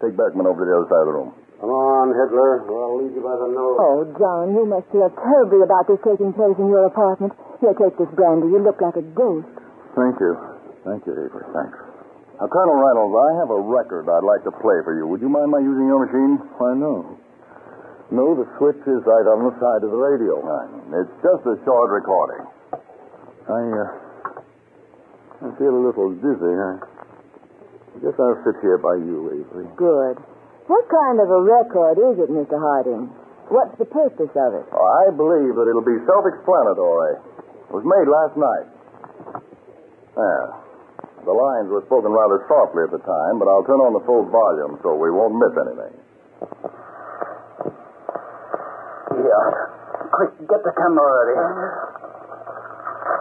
take 0.00 0.16
Berkman 0.16 0.46
over 0.48 0.64
to 0.64 0.66
the 0.68 0.72
other 0.72 0.88
side 0.88 1.04
of 1.04 1.08
the 1.12 1.16
room. 1.20 1.30
Come 1.60 1.70
on, 1.70 2.10
Hitler, 2.16 2.64
or 2.66 2.74
I'll 2.74 2.96
lead 3.04 3.12
you 3.14 3.22
by 3.22 3.36
the 3.36 3.50
nose. 3.52 3.76
Oh, 3.78 4.00
John, 4.16 4.56
you 4.56 4.64
must 4.64 4.88
feel 4.90 5.12
terribly 5.12 5.60
about 5.62 5.86
this 5.86 6.00
taking 6.02 6.32
place 6.32 6.56
in 6.58 6.66
your 6.72 6.86
apartment. 6.88 7.36
Here, 7.60 7.76
take 7.76 7.94
this 8.00 8.10
brandy. 8.16 8.48
You 8.48 8.64
look 8.64 8.80
like 8.80 8.96
a 8.96 9.04
ghost. 9.14 9.46
Thank 9.94 10.18
you. 10.18 10.34
Thank 10.84 11.06
you, 11.06 11.14
Avery. 11.14 11.46
Thanks. 11.54 11.78
Now, 12.42 12.50
Colonel 12.50 12.74
Reynolds, 12.74 13.14
I 13.14 13.30
have 13.38 13.50
a 13.54 13.60
record 13.62 14.10
I'd 14.10 14.26
like 14.26 14.42
to 14.42 14.54
play 14.58 14.82
for 14.82 14.98
you. 14.98 15.06
Would 15.06 15.22
you 15.22 15.30
mind 15.30 15.54
my 15.54 15.62
using 15.62 15.86
your 15.86 16.02
machine? 16.02 16.42
Why, 16.58 16.74
no. 16.74 17.18
No, 18.10 18.34
the 18.34 18.44
switch 18.58 18.82
is 18.82 19.00
right 19.06 19.26
on 19.30 19.46
the 19.46 19.54
side 19.62 19.86
of 19.86 19.90
the 19.94 19.96
radio. 19.96 20.42
It's 20.90 21.14
just 21.22 21.46
a 21.46 21.56
short 21.64 21.88
recording. 21.94 22.44
I, 23.46 23.62
uh, 23.62 25.46
I 25.46 25.48
feel 25.56 25.70
a 25.70 25.82
little 25.86 26.12
dizzy. 26.18 26.54
I 26.58 27.96
guess 28.02 28.16
I'll 28.18 28.42
sit 28.42 28.58
here 28.60 28.76
by 28.82 28.98
you, 29.00 29.32
Avery. 29.38 29.70
Good. 29.78 30.18
What 30.66 30.84
kind 30.90 31.18
of 31.22 31.28
a 31.30 31.40
record 31.46 31.96
is 32.02 32.16
it, 32.20 32.28
Mr. 32.28 32.58
Harding? 32.58 33.06
What's 33.48 33.76
the 33.78 33.86
purpose 33.86 34.32
of 34.34 34.50
it? 34.54 34.66
Oh, 34.72 34.88
I 35.06 35.14
believe 35.14 35.54
that 35.54 35.66
it'll 35.68 35.84
be 35.84 36.00
self-explanatory. 36.04 37.16
It 37.68 37.72
was 37.72 37.84
made 37.86 38.08
last 38.10 38.34
night. 38.34 38.66
There. 40.16 40.61
The 41.22 41.30
lines 41.30 41.70
were 41.70 41.86
spoken 41.86 42.10
rather 42.10 42.42
softly 42.50 42.82
at 42.82 42.90
the 42.90 42.98
time, 42.98 43.38
but 43.38 43.46
I'll 43.46 43.62
turn 43.62 43.78
on 43.78 43.94
the 43.94 44.02
full 44.02 44.26
volume 44.26 44.74
so 44.82 44.98
we 44.98 45.10
won't 45.14 45.38
miss 45.38 45.54
anything. 45.54 45.94
Yeah. 49.22 49.46
Quick, 50.10 50.34
get 50.50 50.60
the 50.66 50.74
camera 50.74 51.06
ready. 51.06 51.34
Uh-huh. 51.38 52.01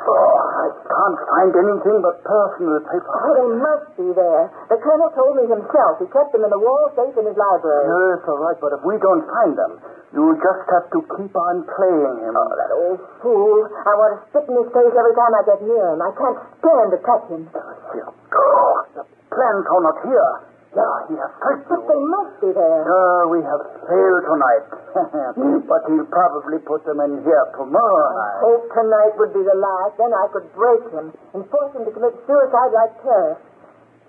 Oh, 0.01 0.41
I 0.49 0.67
can't 0.81 1.19
find 1.29 1.53
anything 1.53 2.01
but 2.01 2.25
personal 2.25 2.81
papers. 2.81 3.05
Oh, 3.05 3.33
they 3.37 3.49
must 3.53 3.87
be 3.95 4.07
there. 4.17 4.43
The 4.73 4.77
colonel 4.81 5.13
told 5.13 5.37
me 5.37 5.45
himself. 5.45 6.01
He 6.01 6.09
kept 6.09 6.33
them 6.33 6.41
in 6.41 6.49
the 6.49 6.57
wall 6.57 6.89
safe 6.97 7.13
in 7.13 7.25
his 7.29 7.37
library. 7.37 7.85
Yes, 7.85 8.25
all 8.25 8.41
right, 8.41 8.57
but 8.57 8.73
if 8.73 8.81
we 8.81 8.97
don't 8.97 9.21
find 9.29 9.53
them, 9.53 9.77
you'll 10.11 10.41
just 10.41 10.63
have 10.73 10.89
to 10.89 10.99
keep 11.05 11.33
on 11.37 11.55
playing 11.69 12.17
him. 12.25 12.33
Oh, 12.33 12.53
that 12.57 12.71
old 12.73 12.99
fool. 13.21 13.61
I 13.69 13.93
want 13.93 14.11
to 14.17 14.19
spit 14.33 14.49
in 14.49 14.57
his 14.57 14.69
face 14.73 14.93
every 14.93 15.15
time 15.15 15.33
I 15.37 15.41
get 15.45 15.59
near 15.61 15.85
him. 15.93 16.01
I 16.01 16.11
can't 16.17 16.39
stand 16.59 16.87
to 16.91 16.99
touch 17.05 17.25
him. 17.29 17.41
Oh, 17.53 18.73
the 18.97 19.03
plans 19.05 19.65
are 19.69 19.83
not 19.85 19.97
here. 20.01 20.31
Yeah, 20.71 20.87
he 21.11 21.19
has 21.19 21.31
tricked 21.43 21.67
But 21.67 21.83
they 21.83 21.99
must 21.99 22.33
be 22.39 22.49
there. 22.55 22.83
Uh, 22.87 23.27
we 23.27 23.43
have 23.43 23.59
failed 23.91 24.23
tonight. 24.23 24.65
but 25.67 25.81
he'll 25.91 26.07
probably 26.07 26.63
put 26.63 26.87
them 26.87 27.03
in 27.03 27.19
here 27.27 27.45
tomorrow 27.59 28.07
I 28.07 28.15
night. 28.15 28.39
hope 28.39 28.63
tonight 28.71 29.13
would 29.19 29.35
be 29.35 29.43
the 29.43 29.57
last. 29.59 29.99
Then 29.99 30.15
I 30.15 30.31
could 30.31 30.47
break 30.55 30.83
him 30.95 31.11
and 31.35 31.43
force 31.51 31.75
him 31.75 31.83
to 31.83 31.91
commit 31.91 32.15
suicide 32.23 32.71
like 32.71 32.95
Terry. 33.03 33.35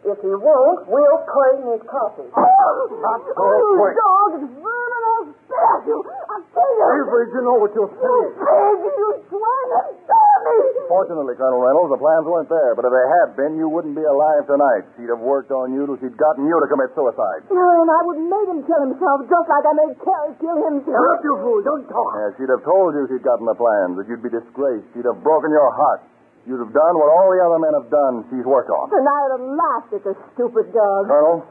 If 0.07 0.19
he 0.23 0.31
won't, 0.35 0.87
we'll 0.87 1.21
poison 1.27 1.79
his 1.79 1.83
coffee. 1.91 2.31
Oh, 2.35 3.75
quick. 3.79 3.95
dog 3.99 4.31
is 4.39 4.47
vermin. 4.47 5.02
I'll 5.23 5.35
spare 5.47 5.79
you. 5.87 5.99
I'll 6.03 6.45
kill 6.51 6.73
you. 6.75 6.85
Avery, 6.99 7.25
you 7.31 7.41
know 7.47 7.57
what 7.63 7.71
you're 7.79 7.87
You 7.87 8.03
saying. 8.03 8.31
pig, 8.43 8.79
you 8.99 9.09
swine. 9.31 9.69
Let 9.73 9.87
go 10.11 10.19
me. 10.43 10.57
Fortunately, 10.91 11.35
Colonel 11.39 11.63
Reynolds, 11.63 11.91
the 11.95 12.01
plans 12.03 12.27
weren't 12.27 12.51
there, 12.51 12.75
but 12.75 12.83
if 12.85 12.93
they 12.93 13.07
had 13.23 13.29
been, 13.39 13.55
you 13.57 13.71
wouldn't 13.71 13.95
be 13.95 14.03
alive 14.05 14.45
tonight. 14.51 14.85
She'd 14.99 15.09
have 15.09 15.23
worked 15.23 15.55
on 15.55 15.71
you 15.73 15.87
till 15.87 15.97
she'd 16.03 16.19
gotten 16.19 16.45
you 16.45 16.53
to 16.59 16.67
commit 16.69 16.91
suicide. 16.99 17.47
No, 17.49 17.63
and 17.63 17.89
I 17.89 18.01
would 18.11 18.19
have 18.19 18.29
made 18.29 18.49
him 18.51 18.61
kill 18.67 18.83
himself 18.83 19.25
just 19.31 19.47
like 19.49 19.65
I 19.65 19.73
made 19.79 19.95
Terry 20.03 20.33
kill 20.43 20.59
himself. 20.59 20.99
Shut 20.99 21.13
up, 21.15 21.23
you 21.25 21.35
fool. 21.41 21.61
Don't 21.63 21.87
talk. 21.89 22.11
Yeah, 22.19 22.29
she'd 22.37 22.53
have 22.53 22.65
told 22.67 22.93
you 22.99 23.07
she'd 23.09 23.23
gotten 23.25 23.47
the 23.47 23.55
plans, 23.57 23.97
that 24.03 24.11
you'd 24.11 24.21
be 24.27 24.33
disgraced. 24.35 24.85
She'd 24.93 25.07
have 25.09 25.23
broken 25.23 25.49
your 25.55 25.71
heart. 25.79 26.03
You'd 26.43 26.59
have 26.59 26.75
done 26.75 26.95
what 26.99 27.07
all 27.07 27.31
the 27.31 27.39
other 27.39 27.61
men 27.63 27.71
have 27.79 27.87
done 27.87 28.27
she's 28.35 28.43
worked 28.43 28.67
on. 28.67 28.91
And 28.91 29.07
I 29.07 29.19
would 29.31 29.35
have 29.39 29.47
laughed 29.47 29.91
at 29.95 30.03
the 30.03 30.15
stupid 30.35 30.75
dog. 30.75 31.07
Colonel, 31.07 31.47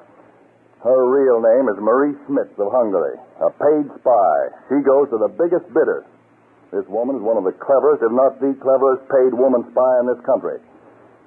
her 0.84 1.02
real 1.06 1.38
name 1.42 1.70
is 1.70 1.78
Marie 1.78 2.18
Schmitz 2.26 2.58
of 2.58 2.74
Hungary, 2.74 3.18
a 3.38 3.50
paid 3.54 3.86
spy. 4.02 4.36
She 4.70 4.82
goes 4.82 5.10
to 5.14 5.18
the 5.22 5.30
biggest 5.30 5.70
bidder. 5.70 6.06
This 6.74 6.88
woman 6.88 7.18
is 7.18 7.22
one 7.22 7.38
of 7.38 7.44
the 7.44 7.54
cleverest, 7.54 8.02
if 8.02 8.12
not 8.12 8.40
the 8.40 8.56
cleverest, 8.58 9.06
paid 9.12 9.36
woman 9.36 9.68
spy 9.70 10.00
in 10.02 10.08
this 10.08 10.22
country. 10.26 10.58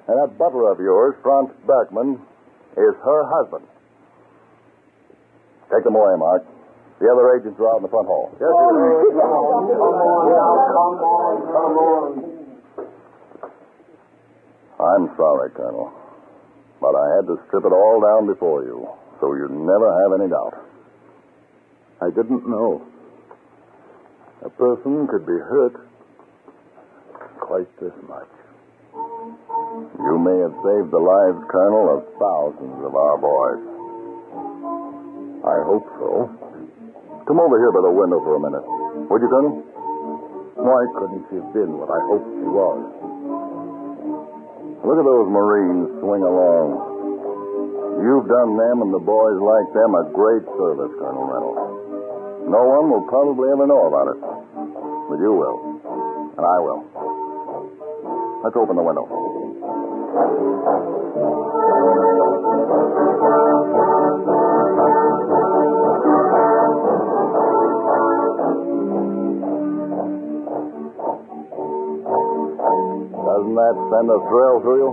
And 0.09 0.17
that 0.19 0.37
butler 0.37 0.73
of 0.73 0.81
yours, 0.81 1.14
Franz 1.23 1.51
Bergman, 1.67 2.19
is 2.77 2.95
her 3.05 3.23
husband. 3.31 3.69
Take 5.71 5.85
them 5.85 5.95
away, 5.95 6.17
Mark. 6.19 6.43
The 7.01 7.11
other 7.11 7.37
agents 7.37 7.59
are 7.61 7.69
out 7.75 7.79
in 7.79 7.85
the 7.85 7.93
front 7.93 8.07
hall. 8.07 8.31
Yes, 8.40 8.49
sir. 8.49 8.55
Come 9.14 9.33
on, 9.33 9.69
come 9.71 9.83
on, 11.14 11.35
come 11.53 11.77
on. 11.79 12.35
I'm 14.81 15.07
sorry, 15.17 15.51
Colonel. 15.55 15.93
But 16.81 16.95
I 16.97 17.17
had 17.17 17.27
to 17.27 17.37
strip 17.47 17.64
it 17.64 17.73
all 17.73 18.01
down 18.03 18.27
before 18.27 18.64
you, 18.64 18.88
so 19.25 19.33
you'd 19.33 19.57
never 19.57 19.89
have 20.05 20.21
any 20.21 20.29
doubt. 20.29 20.53
I 22.05 22.13
didn't 22.13 22.45
know. 22.45 22.85
A 24.45 24.51
person 24.53 25.09
could 25.09 25.25
be 25.25 25.41
hurt 25.41 25.89
quite 27.41 27.73
this 27.81 27.97
much. 28.05 28.29
You 28.93 30.21
may 30.21 30.37
have 30.45 30.53
saved 30.61 30.93
the 30.93 31.01
lives, 31.01 31.41
Colonel, 31.49 31.97
of 31.97 32.05
thousands 32.21 32.85
of 32.85 32.93
our 32.93 33.17
boys. 33.17 33.65
I 35.41 35.57
hope 35.65 35.89
so. 35.97 36.29
Come 37.25 37.41
over 37.41 37.57
here 37.57 37.73
by 37.73 37.81
the 37.81 37.97
window 37.97 38.21
for 38.21 38.37
a 38.37 38.43
minute. 38.45 38.65
Would 39.09 39.23
you, 39.25 39.29
Colonel? 39.33 39.65
Why 40.61 40.85
couldn't 41.01 41.25
she 41.33 41.37
have 41.41 41.53
been 41.57 41.81
what 41.81 41.89
I 41.89 42.01
hoped 42.13 42.29
she 42.29 42.45
was? 42.45 42.81
Look 44.85 44.99
at 45.01 45.07
those 45.09 45.29
Marines 45.33 45.89
swing 46.05 46.21
along. 46.21 46.93
You've 48.02 48.26
done 48.28 48.57
them 48.59 48.83
and 48.83 48.92
the 48.92 48.98
boys 48.98 49.38
like 49.38 49.68
them 49.74 49.94
a 49.94 50.04
great 50.11 50.44
service, 50.59 50.92
Colonel 50.98 51.26
Reynolds. 51.30 51.85
No 52.50 52.61
one 52.64 52.90
will 52.90 53.07
probably 53.09 53.48
ever 53.50 53.66
know 53.66 53.87
about 53.87 54.09
it. 54.12 54.18
But 55.09 55.18
you 55.22 55.33
will. 55.33 55.59
And 56.37 56.44
I 56.44 56.59
will. 56.61 56.85
Let's 58.42 58.57
open 58.57 58.76
the 58.76 58.83
window. 58.83 59.07
Doesn't 73.24 73.54
that 73.54 73.76
send 73.88 74.11
a 74.11 74.18
thrill 74.28 74.61
through 74.61 74.80
you? 74.83 74.90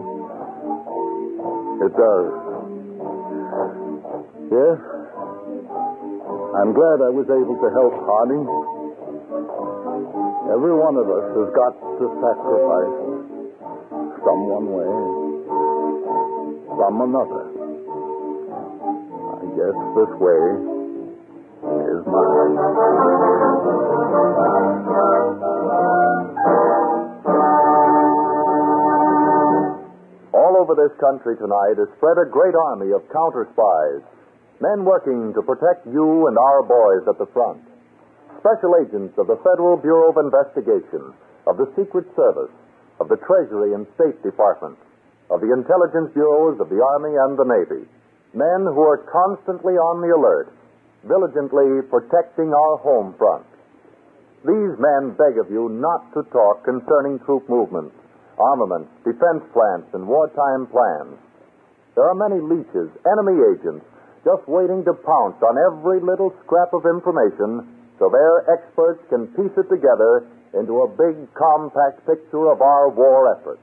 It 1.85 1.93
does. 1.97 2.50
Yes. 4.51 4.77
I'm 6.59 6.75
glad 6.75 6.99
I 6.99 7.11
was 7.15 7.23
able 7.31 7.55
to 7.55 7.69
help 7.71 7.95
Harding. 8.03 8.43
Every 10.51 10.75
one 10.75 10.99
of 10.99 11.07
us 11.07 11.23
has 11.31 11.49
got 11.55 11.71
to 11.79 12.05
sacrifice 12.19 12.95
some 14.19 14.41
one 14.51 14.67
way, 14.75 14.91
some 16.75 16.99
another. 16.99 17.43
I 19.39 19.45
guess 19.55 19.77
this 19.95 20.11
way 20.19 20.43
is 21.71 22.01
mine. 22.11 22.55
All 30.35 30.59
over 30.59 30.75
this 30.75 30.91
country 30.99 31.37
tonight 31.39 31.79
is 31.79 31.87
spread 31.95 32.19
a 32.19 32.27
great 32.27 32.55
army 32.55 32.91
of 32.91 33.07
counter 33.15 33.47
spies, 33.55 34.03
men 34.61 34.85
working 34.85 35.33
to 35.33 35.41
protect 35.41 35.89
you 35.89 36.29
and 36.29 36.37
our 36.37 36.61
boys 36.61 37.03
at 37.09 37.17
the 37.17 37.29
front. 37.33 37.65
Special 38.39 38.77
agents 38.77 39.17
of 39.17 39.25
the 39.25 39.41
Federal 39.41 39.77
Bureau 39.77 40.13
of 40.13 40.21
Investigation, 40.21 41.13
of 41.49 41.57
the 41.57 41.69
Secret 41.73 42.05
Service, 42.13 42.53
of 43.01 43.09
the 43.09 43.17
Treasury 43.25 43.73
and 43.73 43.89
State 43.97 44.21
Department, 44.21 44.77
of 45.33 45.41
the 45.41 45.49
intelligence 45.49 46.13
bureaus 46.13 46.61
of 46.61 46.69
the 46.69 46.77
Army 46.77 47.17
and 47.17 47.33
the 47.33 47.49
Navy. 47.49 47.83
Men 48.37 48.69
who 48.69 48.85
are 48.85 49.01
constantly 49.09 49.73
on 49.73 49.99
the 50.05 50.13
alert, 50.13 50.53
diligently 51.09 51.81
protecting 51.89 52.53
our 52.53 52.77
home 52.77 53.17
front. 53.17 53.45
These 54.45 54.77
men 54.77 55.17
beg 55.17 55.37
of 55.41 55.49
you 55.49 55.69
not 55.69 56.13
to 56.13 56.21
talk 56.29 56.63
concerning 56.63 57.19
troop 57.25 57.49
movements, 57.49 57.93
armaments, 58.37 58.89
defense 59.03 59.45
plants, 59.53 59.89
and 59.93 60.07
wartime 60.07 60.69
plans. 60.69 61.17
There 61.95 62.07
are 62.07 62.15
many 62.15 62.41
leeches, 62.41 62.89
enemy 63.05 63.37
agents, 63.53 63.85
just 64.23 64.47
waiting 64.47 64.85
to 64.85 64.93
pounce 64.93 65.41
on 65.41 65.57
every 65.57 65.99
little 66.01 66.33
scrap 66.45 66.73
of 66.73 66.85
information 66.85 67.65
so 67.97 68.09
their 68.09 68.45
experts 68.49 69.01
can 69.09 69.27
piece 69.33 69.53
it 69.57 69.69
together 69.69 70.27
into 70.53 70.83
a 70.83 70.87
big, 70.89 71.15
compact 71.33 72.05
picture 72.05 72.51
of 72.51 72.61
our 72.61 72.89
war 72.89 73.33
effort. 73.33 73.59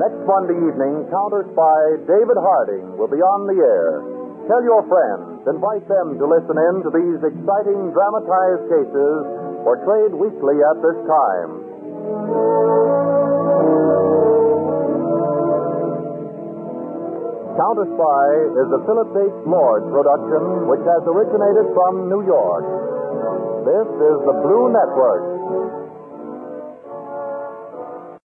Next 0.00 0.18
Monday 0.26 0.58
evening, 0.58 1.06
counter 1.14 1.46
spy 1.54 2.02
David 2.10 2.34
Harding 2.34 2.98
will 2.98 3.12
be 3.12 3.22
on 3.22 3.46
the 3.46 3.62
air. 3.62 4.02
Tell 4.50 4.58
your 4.66 4.82
friends, 4.90 5.46
invite 5.46 5.86
them 5.86 6.18
to 6.18 6.26
listen 6.26 6.58
in 6.58 6.82
to 6.82 6.90
these 6.90 7.22
exciting 7.22 7.94
dramatized 7.94 8.66
cases 8.66 9.18
portrayed 9.62 10.10
weekly 10.10 10.58
at 10.58 10.82
this 10.82 10.98
time. 11.06 13.21
Counter 17.52 17.84
Spy 17.84 18.28
is 18.64 18.68
a 18.72 18.80
Phillips 18.88 19.12
H. 19.12 19.36
Lord 19.44 19.84
production 19.92 20.72
which 20.72 20.80
has 20.88 21.02
originated 21.04 21.68
from 21.76 22.08
New 22.08 22.24
York. 22.24 22.64
This 23.68 23.88
is 23.92 24.16
the 24.24 24.36
Blue 24.40 24.72
Network 24.72 25.41